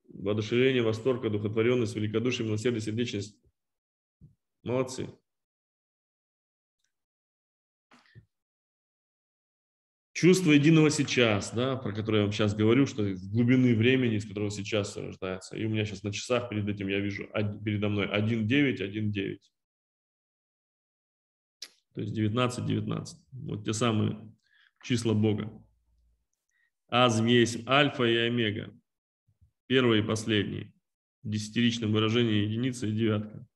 [0.10, 3.38] воодушевление, восторг, одухотворенность, великодушие, милосердие, сердечность.
[4.64, 5.08] Молодцы.
[10.14, 14.26] Чувство единого сейчас, да, про которое я вам сейчас говорю, что из глубины времени, из
[14.26, 15.58] которого сейчас рождается.
[15.58, 17.28] И у меня сейчас на часах перед этим я вижу
[17.66, 19.38] передо мной 1.9, 1.9.
[21.96, 23.18] То есть 19, 19.
[23.32, 24.32] Вот те самые
[24.84, 25.50] числа Бога.
[26.90, 28.78] Аз есть альфа и омега.
[29.68, 30.74] Первый и последний.
[31.24, 33.48] В десятиричном выражении единица и девятка.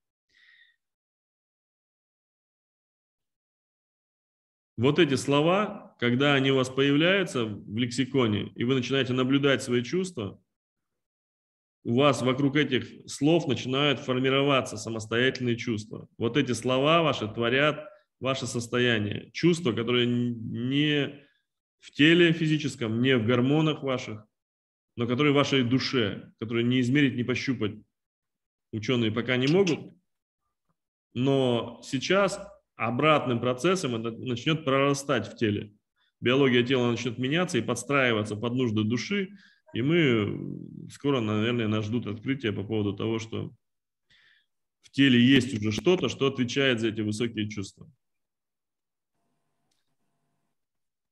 [4.78, 9.84] Вот эти слова, когда они у вас появляются в лексиконе, и вы начинаете наблюдать свои
[9.84, 10.42] чувства,
[11.84, 16.08] у вас вокруг этих слов начинают формироваться самостоятельные чувства.
[16.18, 17.86] Вот эти слова ваши творят
[18.20, 21.26] ваше состояние, чувства, которые не
[21.80, 24.26] в теле физическом, не в гормонах ваших,
[24.96, 27.76] но которые в вашей душе, которые не измерить, не пощупать
[28.72, 29.80] ученые пока не могут.
[31.14, 32.40] Но сейчас
[32.76, 35.74] обратным процессом это начнет прорастать в теле.
[36.22, 39.30] Биология тела начнет меняться и подстраиваться под нужды души,
[39.74, 43.54] и мы скоро, наверное, нас ждут открытия по поводу того, что
[44.82, 47.90] в теле есть уже что-то, что отвечает за эти высокие чувства.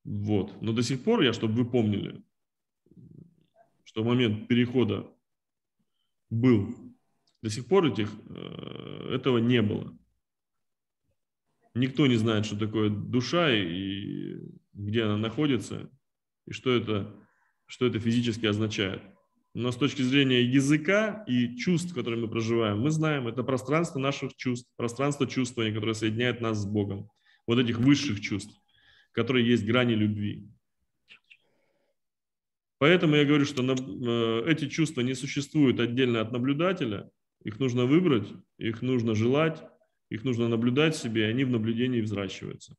[0.08, 0.62] Вот.
[0.62, 2.22] Но до сих пор я, чтобы вы помнили,
[3.84, 5.06] что момент перехода
[6.30, 6.74] был,
[7.42, 9.94] до сих пор этих, э, этого не было.
[11.74, 14.36] Никто не знает, что такое душа и
[14.72, 15.90] где она находится,
[16.46, 17.14] и что это,
[17.66, 19.02] что это физически означает.
[19.52, 24.34] Но с точки зрения языка и чувств, которые мы проживаем, мы знаем, это пространство наших
[24.36, 27.10] чувств, пространство чувствования, которое соединяет нас с Богом.
[27.46, 28.58] Вот этих высших чувств
[29.12, 30.48] которой есть грани любви.
[32.78, 37.10] Поэтому я говорю, что э, эти чувства не существуют отдельно от наблюдателя,
[37.42, 39.62] их нужно выбрать, их нужно желать,
[40.10, 42.76] их нужно наблюдать себе, и они в наблюдении взращиваются.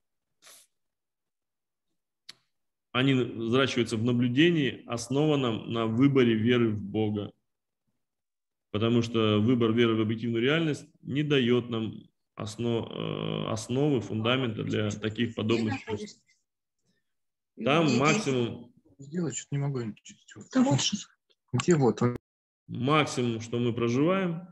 [2.92, 7.32] Они взращиваются в наблюдении, основанном на выборе веры в Бога.
[8.72, 12.09] Потому что выбор веры в объективную реальность не дает нам
[12.40, 16.24] основ, э, основы, фундамента для таких подобных чувств.
[17.64, 18.74] Там максимум...
[18.98, 19.80] Сделать что-то не могу.
[21.54, 22.18] Где вот он?
[22.68, 24.48] Максимум, что мы проживаем,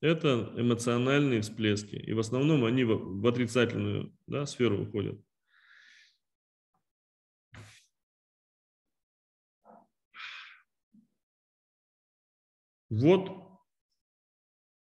[0.00, 1.96] это эмоциональные всплески.
[1.96, 5.20] И в основном они в, в отрицательную да, сферу уходят.
[12.90, 13.58] Вот,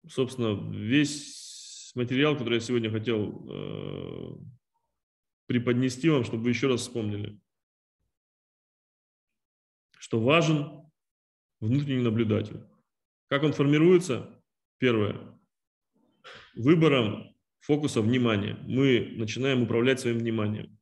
[0.08, 1.49] собственно, весь
[1.94, 4.36] материал, который я сегодня хотел э,
[5.46, 7.40] преподнести вам, чтобы вы еще раз вспомнили,
[9.98, 10.90] что важен
[11.60, 12.64] внутренний наблюдатель.
[13.28, 14.42] Как он формируется?
[14.78, 15.38] Первое.
[16.54, 18.56] Выбором фокуса внимания.
[18.62, 20.78] Мы начинаем управлять своим вниманием,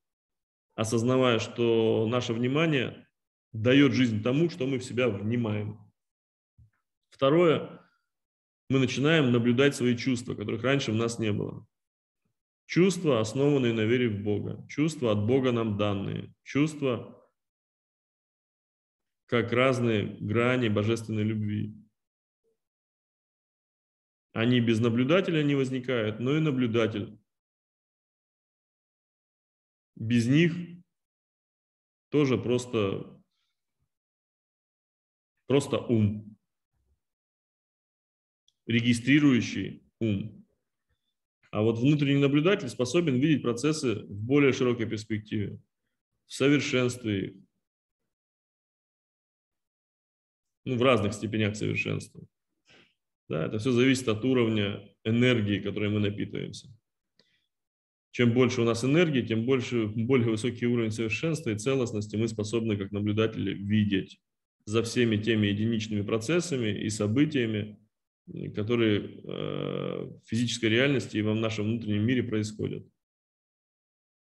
[0.74, 3.06] осознавая, что наше внимание
[3.52, 5.78] дает жизнь тому, что мы в себя внимаем.
[7.10, 7.77] Второе,
[8.68, 11.66] мы начинаем наблюдать свои чувства, которых раньше у нас не было.
[12.66, 14.66] Чувства, основанные на вере в Бога.
[14.68, 16.34] Чувства от Бога нам данные.
[16.42, 17.14] Чувства
[19.24, 21.74] как разные грани божественной любви.
[24.32, 27.18] Они без наблюдателя не возникают, но и наблюдатель.
[29.96, 30.54] Без них
[32.10, 33.22] тоже просто,
[35.46, 36.37] просто ум
[38.68, 40.46] регистрирующий ум.
[41.50, 45.58] А вот внутренний наблюдатель способен видеть процессы в более широкой перспективе,
[46.26, 47.36] в совершенстве их,
[50.66, 52.22] ну, в разных степенях совершенства.
[53.28, 56.68] Да, это все зависит от уровня энергии, которой мы напитываемся.
[58.10, 62.76] Чем больше у нас энергии, тем больше, более высокий уровень совершенства и целостности мы способны,
[62.76, 64.20] как наблюдатели, видеть
[64.66, 67.78] за всеми теми единичными процессами и событиями,
[68.54, 72.86] которые э, в физической реальности и в нашем внутреннем мире происходят.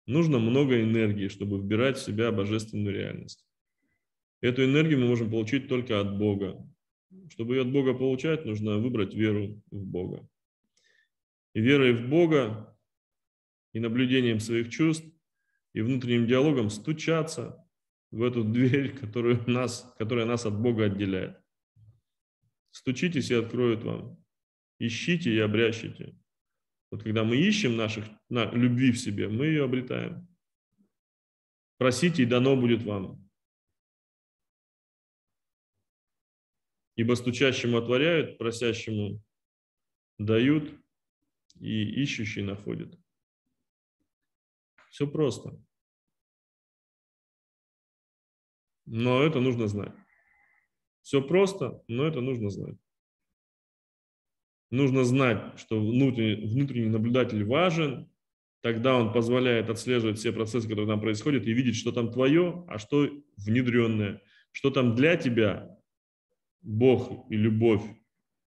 [0.07, 3.47] Нужно много энергии, чтобы вбирать в себя божественную реальность.
[4.43, 6.69] Эту энергию мы можем получить только от Бога.
[7.31, 10.29] Чтобы ее от Бога получать, нужно выбрать веру в Бога.
[11.55, 12.77] И верой в Бога,
[13.73, 15.07] и наблюдением своих чувств,
[15.73, 17.67] и внутренним диалогом стучаться
[18.11, 21.39] в эту дверь, которую нас, которая нас от Бога отделяет.
[22.75, 24.21] Стучитесь и откроют вам.
[24.81, 26.19] Ищите и обрящите.
[26.91, 30.27] Вот когда мы ищем наших, на, любви в себе, мы ее обретаем.
[31.77, 33.31] Просите, и дано будет вам.
[36.97, 39.23] Ибо стучащему отворяют, просящему
[40.19, 40.75] дают,
[41.61, 42.99] и ищущий находит.
[44.91, 45.63] Все просто.
[48.85, 49.95] Но это нужно знать.
[51.05, 52.77] Все просто, но это нужно знать.
[54.71, 58.11] Нужно знать, что внутренний, внутренний наблюдатель важен,
[58.63, 62.79] тогда он позволяет отслеживать все процессы, которые там происходят, и видеть, что там твое, а
[62.79, 65.79] что внедренное, что там для тебя
[66.63, 67.85] Бог и любовь,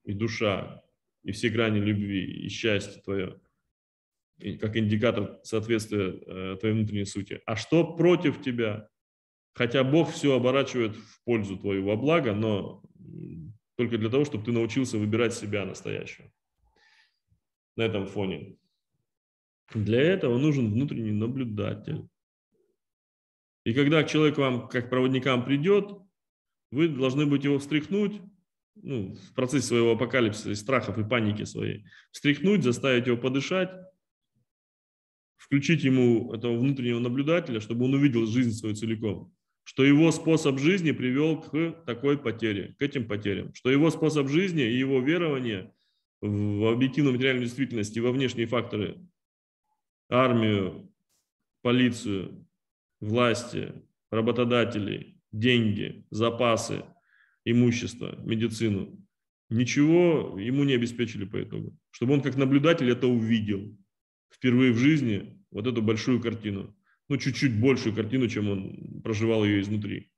[0.05, 0.83] и душа,
[1.25, 3.39] и все грани любви, и счастье твое,
[4.39, 7.43] и как индикатор соответствия э, твоей внутренней сути.
[7.45, 8.89] А что против тебя,
[9.57, 12.83] Хотя Бог все оборачивает в пользу твою, во благо, но
[13.77, 16.31] только для того, чтобы ты научился выбирать себя настоящего
[17.75, 18.59] на этом фоне.
[19.73, 22.07] Для этого нужен внутренний наблюдатель.
[23.65, 25.91] И когда человек вам, как проводникам, придет,
[26.71, 28.21] вы должны будете его встряхнуть,
[28.75, 33.71] ну, в процессе своего апокалипсиса, страхов и паники своей, встряхнуть, заставить его подышать,
[35.37, 39.36] включить ему этого внутреннего наблюдателя, чтобы он увидел жизнь свою целиком
[39.67, 44.63] что его способ жизни привел к такой потере, к этим потерям, что его способ жизни
[44.63, 45.75] и его верование
[46.21, 48.97] в объективную материальную действительность и во внешние факторы,
[50.09, 50.89] армию,
[51.63, 52.47] полицию,
[53.01, 53.73] власти,
[54.13, 56.85] работодателей, деньги, запасы,
[57.45, 59.05] имущество, медицину,
[59.51, 61.77] ничего ему не обеспечили по итогу.
[61.91, 63.77] Чтобы он как наблюдатель это увидел
[64.33, 66.76] впервые в жизни, вот эту большую картину
[67.09, 70.11] ну, чуть-чуть большую картину, чем он проживал ее изнутри.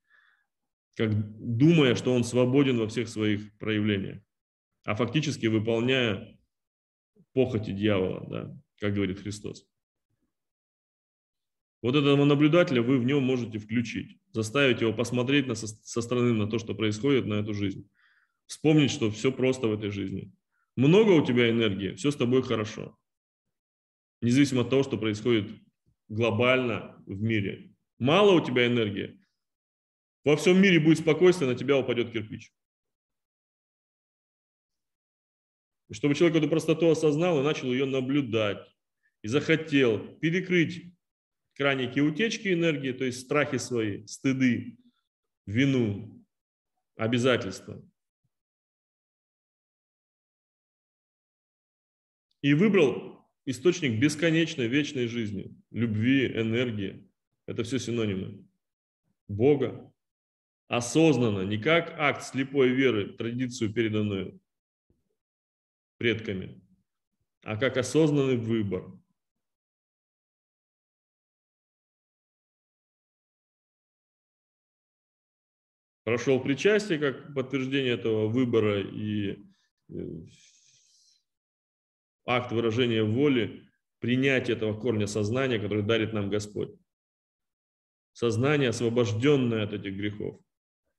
[0.96, 4.22] Как думая, что он свободен во всех своих проявлениях,
[4.84, 6.38] а фактически выполняя
[7.32, 9.68] похоти дьявола, да, как говорит Христос.
[11.82, 16.48] Вот этого наблюдателя вы в нем можете включить, заставить его посмотреть на, со стороны на
[16.48, 17.88] то, что происходит, на эту жизнь.
[18.46, 20.32] Вспомнить, что все просто в этой жизни.
[20.74, 22.96] Много у тебя энергии, все с тобой хорошо.
[24.20, 25.50] Независимо от того, что происходит
[26.08, 27.74] глобально в мире.
[27.98, 29.20] Мало у тебя энергии.
[30.24, 32.52] Во всем мире будет спокойствие, на тебя упадет кирпич.
[35.88, 38.58] И чтобы человек эту простоту осознал и начал ее наблюдать.
[39.22, 40.92] И захотел перекрыть
[41.54, 44.76] краники утечки энергии, то есть страхи свои, стыды,
[45.44, 46.24] вину,
[46.94, 47.82] обязательства.
[52.42, 53.07] И выбрал
[53.50, 57.08] источник бесконечной, вечной жизни, любви, энергии.
[57.46, 58.46] Это все синонимы.
[59.26, 59.90] Бога.
[60.68, 64.38] Осознанно, не как акт слепой веры, традицию, переданную
[65.96, 66.60] предками,
[67.42, 68.92] а как осознанный выбор.
[76.04, 79.42] Прошел причастие как подтверждение этого выбора и
[79.88, 80.26] э,
[82.28, 83.66] акт выражения воли,
[84.00, 86.74] принятия этого корня сознания, который дарит нам Господь.
[88.12, 90.40] Сознание, освобожденное от этих грехов,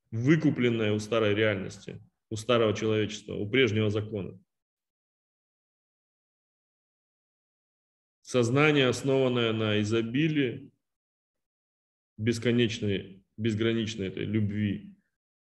[0.10, 4.40] выкупленное у старой реальности, у старого человечества, у прежнего закона.
[8.22, 10.72] Сознание, основанное на изобилии,
[12.18, 14.96] бесконечной, безграничной этой любви,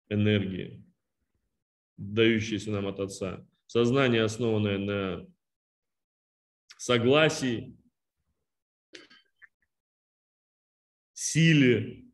[0.09, 0.83] энергии,
[1.97, 3.47] дающейся нам от Отца.
[3.67, 5.34] Сознание, основанное на
[6.77, 7.77] согласии,
[11.13, 12.05] силе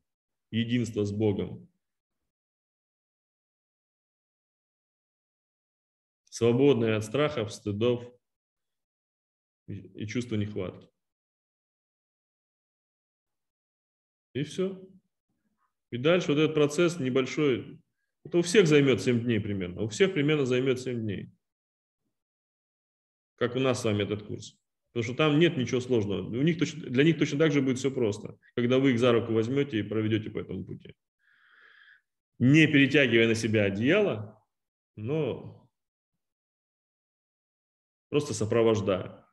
[0.51, 1.67] единства с Богом.
[6.25, 8.03] Свободное от страхов, стыдов
[9.67, 10.89] и чувства нехватки.
[14.33, 14.81] И все.
[15.91, 17.81] И дальше вот этот процесс небольшой,
[18.23, 19.81] это у всех займет 7 дней примерно.
[19.81, 21.31] У всех примерно займет 7 дней
[23.41, 24.55] как у нас с вами этот курс.
[24.93, 26.27] Потому что там нет ничего сложного.
[26.27, 29.11] У них точно, для них точно так же будет все просто, когда вы их за
[29.11, 30.93] руку возьмете и проведете по этому пути.
[32.37, 34.39] Не перетягивая на себя одеяло,
[34.95, 35.67] но
[38.09, 39.25] просто сопровождая.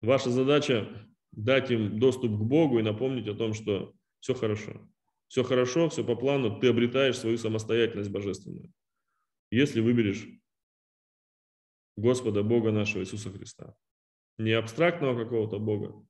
[0.00, 4.88] Ваша задача дать им доступ к Богу и напомнить о том, что все хорошо.
[5.28, 8.72] Все хорошо, все по плану, ты обретаешь свою самостоятельность божественную.
[9.50, 10.26] Если выберешь
[11.96, 13.74] Господа Бога нашего Иисуса Христа.
[14.38, 16.06] Не абстрактного какого-то Бога,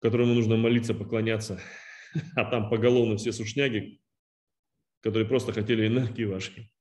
[0.00, 1.60] которому нужно молиться, поклоняться,
[2.36, 4.00] а там поголовно все сушняги,
[5.00, 6.72] которые просто хотели энергии вашей.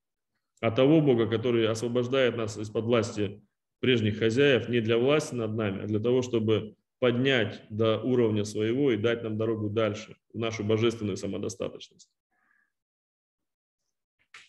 [0.62, 3.44] А того Бога, который освобождает нас из-под власти
[3.80, 8.92] прежних хозяев не для власти над нами, а для того, чтобы поднять до уровня своего
[8.92, 12.10] и дать нам дорогу дальше, в нашу божественную самодостаточность.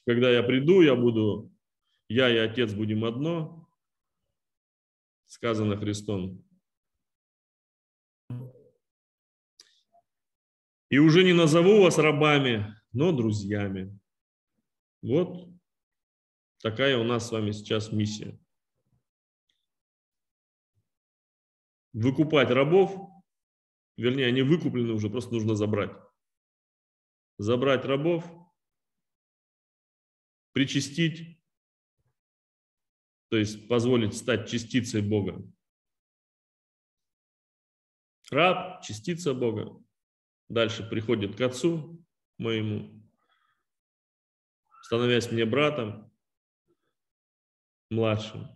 [0.06, 1.50] Когда я приду, я буду
[2.12, 3.66] я и Отец будем одно,
[5.26, 6.46] сказано Христом.
[10.90, 13.98] И уже не назову вас рабами, но друзьями.
[15.00, 15.48] Вот
[16.60, 18.38] такая у нас с вами сейчас миссия.
[21.94, 22.94] Выкупать рабов,
[23.96, 25.96] вернее, они выкуплены уже, просто нужно забрать.
[27.38, 28.30] Забрать рабов,
[30.52, 31.41] причастить
[33.32, 35.42] то есть позволить стать частицей Бога.
[38.30, 39.82] Раб– частица Бога.
[40.50, 42.04] Дальше приходит к Отцу
[42.36, 43.02] моему,
[44.82, 46.12] становясь мне братом,
[47.88, 48.48] младшим,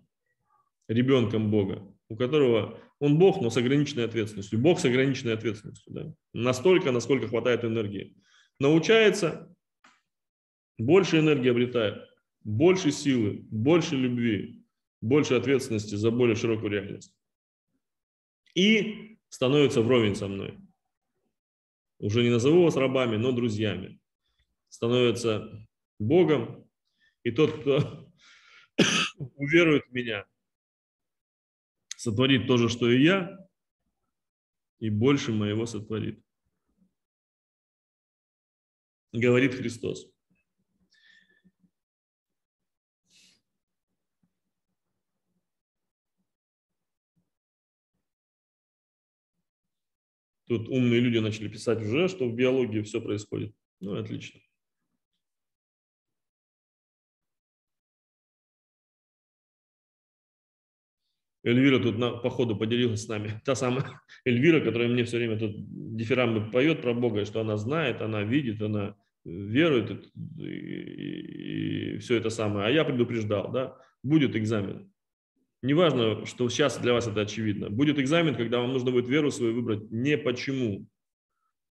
[0.89, 4.59] ребенком Бога, у которого он Бог, но с ограниченной ответственностью.
[4.59, 5.90] Бог с ограниченной ответственностью.
[5.94, 6.15] Да?
[6.35, 8.15] Настолько, насколько хватает энергии.
[8.61, 9.57] Научается,
[10.77, 12.07] больше энергии обретает,
[12.44, 14.65] больше силы, больше любви,
[15.07, 17.15] больше ответственности за более широкую реальность.
[18.55, 20.59] И становится вровень со мной.
[21.99, 24.01] Уже не назову вас рабами, но друзьями.
[24.69, 25.66] Становится
[25.99, 26.69] Богом.
[27.23, 28.11] И тот, кто
[29.37, 30.27] уверует в меня,
[31.97, 33.49] сотворит то же, что и я,
[34.78, 36.23] и больше моего сотворит.
[39.12, 40.11] Говорит Христос.
[50.48, 53.52] Тут умные люди начали писать уже, что в биологии все происходит.
[53.81, 54.40] Ну, отлично.
[61.43, 63.40] Эльвира тут на, по ходу поделилась с нами.
[63.44, 63.85] Та самая
[64.24, 65.55] Эльвира, которая мне все время тут
[65.97, 72.16] дифирамбы поет про Бога, что она знает, она видит, она верует и, и, и все
[72.16, 72.66] это самое.
[72.66, 74.93] А я предупреждал, да, будет экзамен.
[75.66, 77.68] Неважно, что сейчас для вас это очевидно.
[77.70, 80.86] Будет экзамен, когда вам нужно будет веру свою выбрать не почему.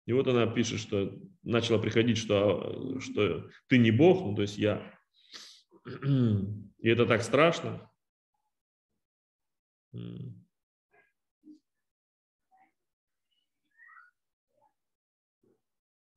[0.06, 4.58] И вот она пишет, что начала приходить, что, что ты не Бог, ну то есть
[4.58, 4.82] я.
[5.86, 7.88] И это так страшно.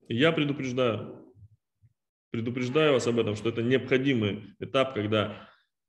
[0.08, 1.32] Я предупреждаю,
[2.30, 5.48] предупреждаю вас об этом, что это необходимый этап, когда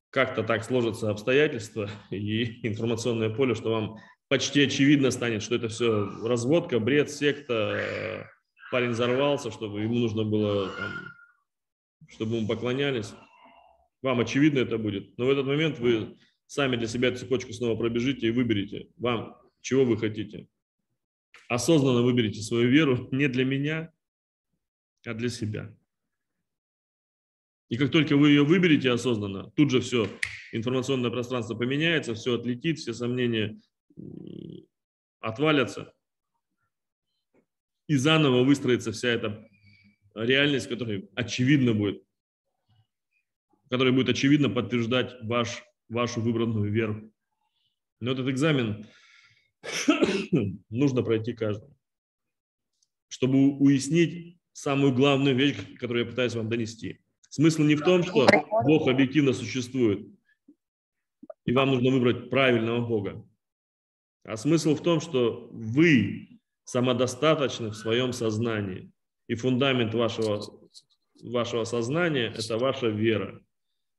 [0.10, 6.10] как-то так сложатся обстоятельства и информационное поле, что вам почти очевидно станет, что это все
[6.24, 8.30] разводка, бред, секта,
[8.72, 10.92] парень взорвался, чтобы ему нужно было, там,
[12.08, 13.14] чтобы ему поклонялись.
[14.02, 15.18] Вам очевидно это будет.
[15.18, 16.18] Но в этот момент вы
[16.48, 20.48] сами для себя эту цепочку снова пробежите и выберите, вам чего вы хотите.
[21.48, 23.92] Осознанно выберите свою веру не для меня,
[25.06, 25.76] а для себя.
[27.70, 30.10] И как только вы ее выберете осознанно, тут же все,
[30.52, 33.62] информационное пространство поменяется, все отлетит, все сомнения
[35.20, 35.94] отвалятся.
[37.88, 39.48] И заново выстроится вся эта
[40.16, 42.04] реальность, которая очевидно будет,
[43.70, 47.14] которая будет очевидно подтверждать ваш, вашу выбранную веру.
[48.00, 48.88] Но этот экзамен
[50.70, 51.76] нужно пройти каждому,
[53.10, 57.00] чтобы уяснить самую главную вещь, которую я пытаюсь вам донести.
[57.30, 58.28] Смысл не в том, что
[58.66, 60.08] Бог объективно существует,
[61.46, 63.26] и вам нужно выбрать правильного Бога.
[64.24, 68.92] А смысл в том, что вы самодостаточны в своем сознании.
[69.28, 70.42] И фундамент вашего,
[71.24, 73.44] вашего сознания– это ваша вера.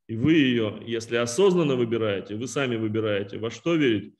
[0.08, 4.14] И вы ее, если осознанно выбираете, вы сами выбираете, во что верить,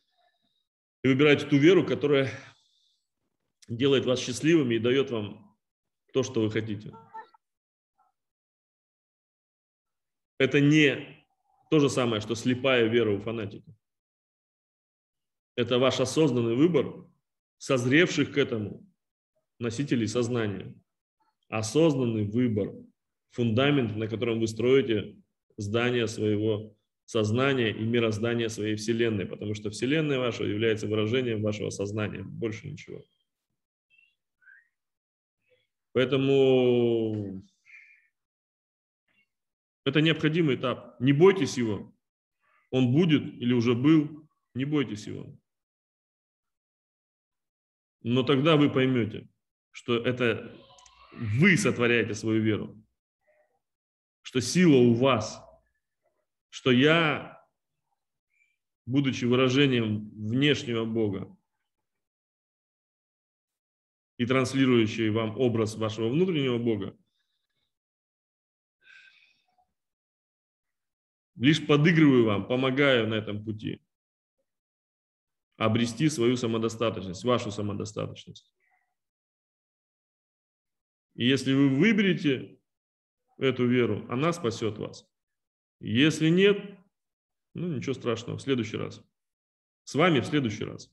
[1.03, 2.31] и выбираете ту веру, которая
[3.69, 5.57] делает вас счастливыми и дает вам
[6.12, 6.93] то, что вы хотите.
[10.40, 11.20] Это не
[11.70, 13.74] то же самое, что слепая вера у фанатиков.
[15.54, 17.06] Это ваш осознанный выбор
[17.58, 18.82] созревших к этому
[19.58, 20.74] носителей сознания.
[21.50, 22.72] Осознанный выбор,
[23.32, 25.14] фундамент, на котором вы строите
[25.58, 32.22] здание своего сознания и мироздания своей Вселенной, потому что Вселенная ваша является выражением вашего сознания,
[32.22, 33.02] больше ничего.
[35.92, 37.42] Поэтому
[39.85, 41.01] это необходимый этап.
[41.01, 41.94] Не бойтесь его.
[42.70, 44.28] Он будет или уже был.
[44.55, 45.39] Не бойтесь его.
[48.02, 49.28] Но тогда вы поймете,
[49.70, 50.55] что это
[51.12, 52.82] вы сотворяете свою веру,
[54.23, 55.43] что сила у вас,
[56.48, 57.44] что я,
[58.86, 61.36] будучи выражением внешнего Бога
[64.16, 66.97] и транслирующий вам образ вашего внутреннего Бога,
[71.40, 73.82] лишь подыгрываю вам, помогаю на этом пути
[75.56, 78.50] обрести свою самодостаточность, вашу самодостаточность.
[81.14, 82.58] И если вы выберете
[83.36, 85.06] эту веру, она спасет вас.
[85.80, 86.58] Если нет,
[87.52, 89.02] ну ничего страшного, в следующий раз.
[89.84, 90.90] С вами в следующий раз.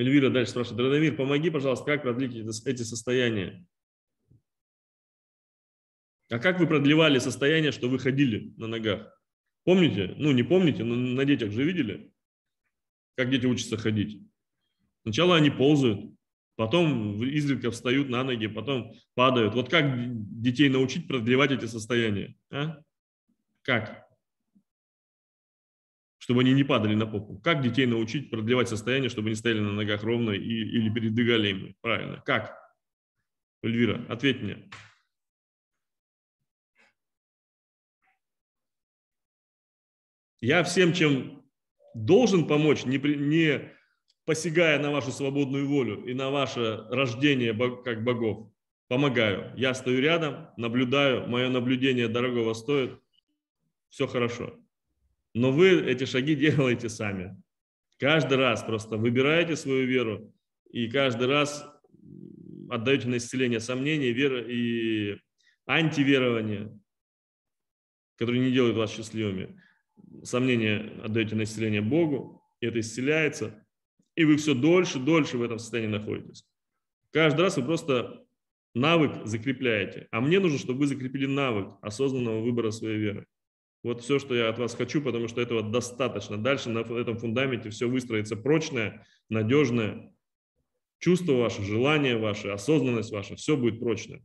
[0.00, 0.80] Эльвира дальше спрашивает.
[0.80, 3.66] Радомир, помоги, пожалуйста, как продлить эти состояния?
[6.30, 9.14] А как вы продлевали состояние, что вы ходили на ногах?
[9.64, 10.14] Помните?
[10.16, 12.14] Ну, не помните, но на детях же видели,
[13.14, 14.22] как дети учатся ходить.
[15.02, 16.14] Сначала они ползают,
[16.56, 19.54] потом изредка встают на ноги, потом падают.
[19.54, 19.84] Вот как
[20.40, 22.38] детей научить продлевать эти состояния?
[22.50, 22.82] А?
[23.60, 24.09] Как?
[26.30, 27.40] Чтобы они не падали на попу.
[27.40, 31.76] Как детей научить продлевать состояние, чтобы они стояли на ногах ровно и, или передвигали им?
[31.80, 32.22] Правильно.
[32.24, 32.56] Как?
[33.64, 34.70] Эльвира, ответь мне.
[40.40, 41.44] Я всем, чем
[41.94, 43.72] должен помочь, не, не
[44.24, 47.52] посягая на вашу свободную волю и на ваше рождение
[47.82, 48.52] как богов,
[48.86, 49.52] помогаю.
[49.56, 53.00] Я стою рядом, наблюдаю, мое наблюдение дорогого стоит,
[53.88, 54.60] все хорошо.
[55.34, 57.40] Но вы эти шаги делаете сами.
[57.98, 60.32] Каждый раз просто выбираете свою веру
[60.70, 61.66] и каждый раз
[62.70, 65.18] отдаете на исцеление сомнений, веры и
[65.66, 66.72] антиверования,
[68.16, 69.60] которые не делают вас счастливыми.
[70.22, 73.66] Сомнения отдаете на исцеление Богу, и это исцеляется,
[74.14, 76.44] и вы все дольше, дольше в этом состоянии находитесь.
[77.10, 78.24] Каждый раз вы просто
[78.74, 80.08] навык закрепляете.
[80.10, 83.26] А мне нужно, чтобы вы закрепили навык осознанного выбора своей веры.
[83.82, 86.36] Вот все, что я от вас хочу, потому что этого достаточно.
[86.36, 90.14] Дальше на этом фундаменте все выстроится прочное, надежное.
[90.98, 94.22] Чувство ваше, желание ваше, осознанность ваша, все будет прочное.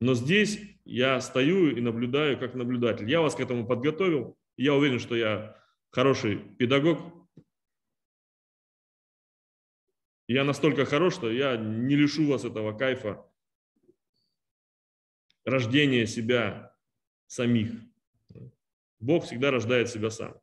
[0.00, 3.08] Но здесь я стою и наблюдаю как наблюдатель.
[3.08, 4.36] Я вас к этому подготовил.
[4.56, 5.56] Я уверен, что я
[5.90, 6.98] хороший педагог.
[10.28, 13.24] Я настолько хорош, что я не лишу вас этого кайфа
[15.44, 16.71] рождения себя
[17.32, 17.72] самих.
[19.00, 20.34] Бог всегда рождает себя сам.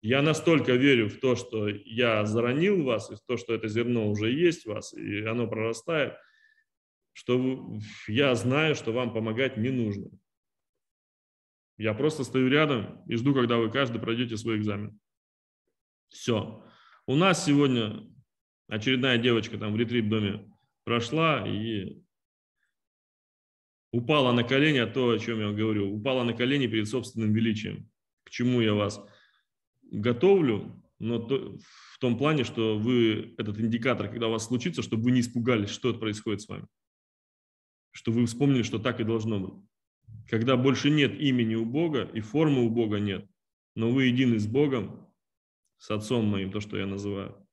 [0.00, 4.08] Я настолько верю в то, что я заронил вас, и в то, что это зерно
[4.08, 6.14] уже есть в вас, и оно прорастает,
[7.12, 7.76] что
[8.06, 10.10] я знаю, что вам помогать не нужно.
[11.76, 15.00] Я просто стою рядом и жду, когда вы каждый пройдете свой экзамен.
[16.08, 16.64] Все.
[17.06, 18.08] У нас сегодня
[18.68, 20.48] очередная девочка там в ретрит-доме
[20.84, 22.00] прошла и
[23.92, 27.90] упала на колени, а то, о чем я говорю, упала на колени перед собственным величием.
[28.24, 29.00] К чему я вас
[29.90, 35.04] готовлю, но то, в том плане, что вы этот индикатор, когда у вас случится, чтобы
[35.04, 36.66] вы не испугались, что это происходит с вами.
[37.92, 39.54] Что вы вспомнили, что так и должно быть.
[40.28, 43.28] Когда больше нет имени у Бога и формы у Бога нет,
[43.74, 45.08] но вы едины с Богом,
[45.78, 47.46] с Отцом моим, то, что я называю,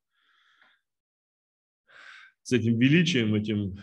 [2.44, 3.80] с этим величием, этим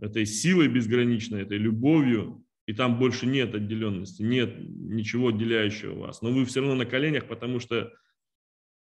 [0.00, 6.22] этой силой безграничной, этой любовью, и там больше нет отделенности, нет ничего отделяющего вас.
[6.22, 7.92] Но вы все равно на коленях, потому что,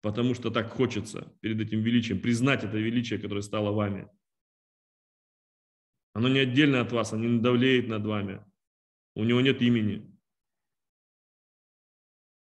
[0.02, 4.08] потому что так хочется перед этим величием, признать это величие, которое стало вами.
[6.14, 8.44] Оно не отдельно от вас, оно не давлеет над вами.
[9.14, 10.10] У него нет имени.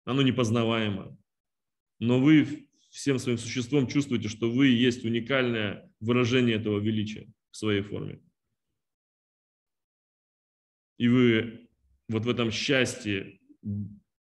[0.05, 1.17] Оно непознаваемо.
[1.99, 7.81] Но вы всем своим существом чувствуете, что вы есть уникальное выражение этого величия в своей
[7.81, 8.21] форме
[10.97, 11.69] и вы
[12.07, 13.39] вот в этом счастье,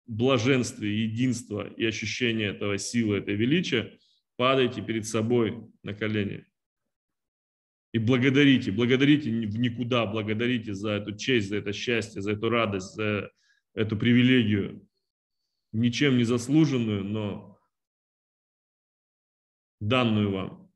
[0.05, 3.97] блаженстве, единства и ощущении этого силы, этой величия,
[4.35, 6.45] падаете перед собой на колени.
[7.93, 12.93] И благодарите, благодарите в никуда, благодарите за эту честь, за это счастье, за эту радость,
[12.93, 13.31] за
[13.73, 14.87] эту привилегию,
[15.73, 17.59] ничем не заслуженную, но
[19.79, 20.73] данную вам.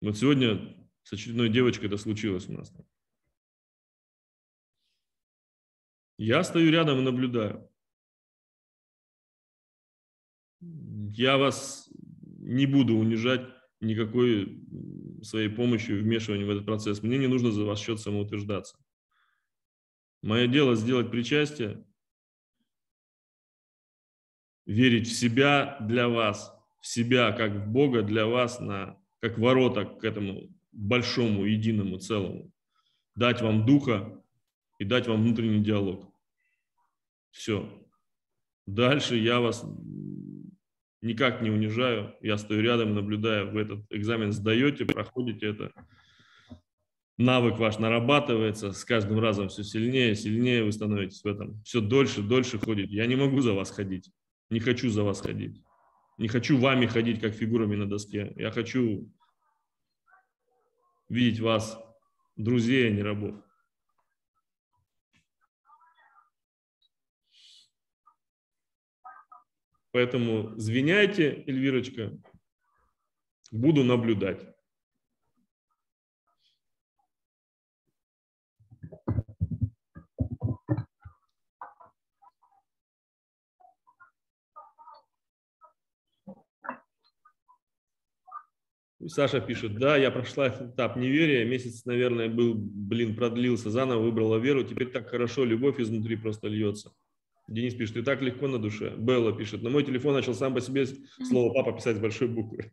[0.00, 2.72] Вот сегодня с очередной девочкой это случилось у нас.
[6.16, 7.68] Я стою рядом и наблюдаю.
[10.60, 11.90] Я вас
[12.38, 13.46] не буду унижать
[13.80, 14.62] никакой
[15.22, 17.02] своей помощью, вмешиванием в этот процесс.
[17.02, 18.76] Мне не нужно за ваш счет самоутверждаться.
[20.22, 21.84] Мое дело сделать причастие,
[24.66, 29.84] верить в себя для вас, в себя как в Бога для вас, на, как ворота
[29.84, 32.50] к этому большому, единому, целому.
[33.14, 34.23] Дать вам духа,
[34.84, 36.12] и дать вам внутренний диалог.
[37.30, 37.66] Все.
[38.66, 39.64] Дальше я вас
[41.00, 42.14] никак не унижаю.
[42.20, 45.72] Я стою рядом, наблюдаю, вы этот экзамен сдаете, проходите это.
[47.16, 51.62] Навык ваш нарабатывается, с каждым разом все сильнее, сильнее вы становитесь в этом.
[51.62, 52.94] Все дольше, дольше ходите.
[52.94, 54.10] Я не могу за вас ходить.
[54.50, 55.62] Не хочу за вас ходить.
[56.18, 58.34] Не хочу вами ходить, как фигурами на доске.
[58.36, 59.10] Я хочу
[61.08, 61.78] видеть вас
[62.36, 63.36] друзей, а не рабов.
[69.94, 72.18] Поэтому звеняйте, Эльвирочка,
[73.52, 74.44] буду наблюдать.
[89.06, 94.64] Саша пишет, да, я прошла этап неверия, месяц, наверное, был, блин, продлился, заново выбрала веру,
[94.64, 96.92] теперь так хорошо, любовь изнутри просто льется.
[97.46, 98.94] Денис пишет, и так легко на душе.
[98.96, 102.72] Белла пишет, на мой телефон начал сам по себе слово папа писать с большой буквы.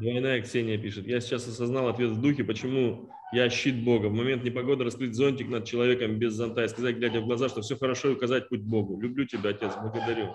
[0.00, 1.06] Двойная Ксения пишет.
[1.06, 4.08] Я сейчас осознал ответ в духе, почему я щит Бога.
[4.08, 7.62] В момент непогоды раскрыть зонтик над человеком без зонта и сказать, глядя в глаза, что
[7.62, 9.00] все хорошо и указать путь Богу.
[9.00, 10.34] Люблю тебя, Отец, благодарю.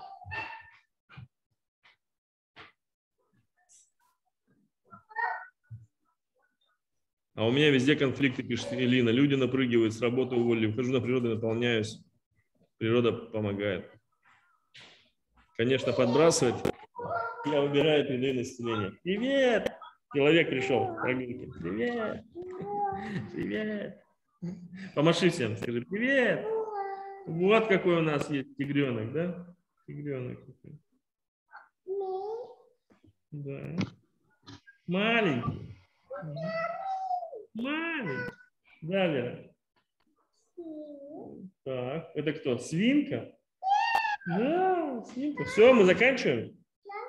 [7.39, 9.11] А у меня везде конфликты, пишет Элина.
[9.11, 12.03] Люди напрыгивают, с работы уволили, вхожу на природу, наполняюсь.
[12.77, 13.89] Природа помогает.
[15.55, 16.55] Конечно, подбрасывает.
[17.45, 18.91] Я убираю, передаю население.
[19.03, 19.71] Привет!
[20.13, 20.93] Человек пришел.
[21.01, 22.25] Привет!
[23.31, 24.03] Привет!
[24.93, 26.45] Помаши всем, скажи привет!
[27.25, 29.55] Вот какой у нас есть тигренок, да?
[29.87, 30.39] Тигренок.
[33.31, 33.77] Да.
[34.87, 35.79] Маленький.
[37.53, 38.31] Маленький.
[38.81, 39.53] Да, Вера?
[41.63, 42.57] Так, это кто?
[42.57, 43.35] Свинка?
[44.27, 45.43] Да, свинка.
[45.45, 46.57] Все, мы заканчиваем?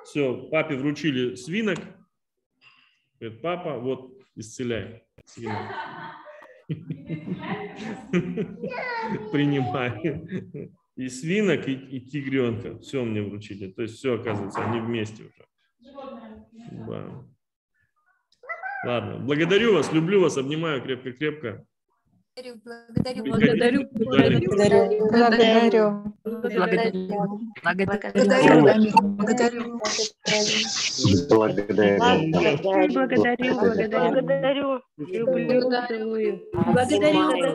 [0.05, 1.79] Все, папе вручили свинок.
[3.19, 5.71] Говорит, папа, вот, исцеляй свинок.
[9.31, 10.71] Принимай.
[10.95, 12.77] И свинок, и, и тигренка.
[12.79, 13.71] Все мне вручили.
[13.71, 15.45] То есть все, оказывается, они вместе уже.
[16.87, 17.25] Да.
[18.83, 21.63] Ладно, благодарю вас, люблю вас, обнимаю крепко-крепко.
[22.33, 23.23] Благодарю, Благодарю.
[23.25, 24.47] благодарю, Благодарю.
[25.11, 26.73] благодарю, Благодарю.
[26.73, 27.21] благодарю, благодарю.
[34.17, 34.97] Благодарю.
[34.97, 36.41] Благодарю,
[36.71, 37.51] благодарю.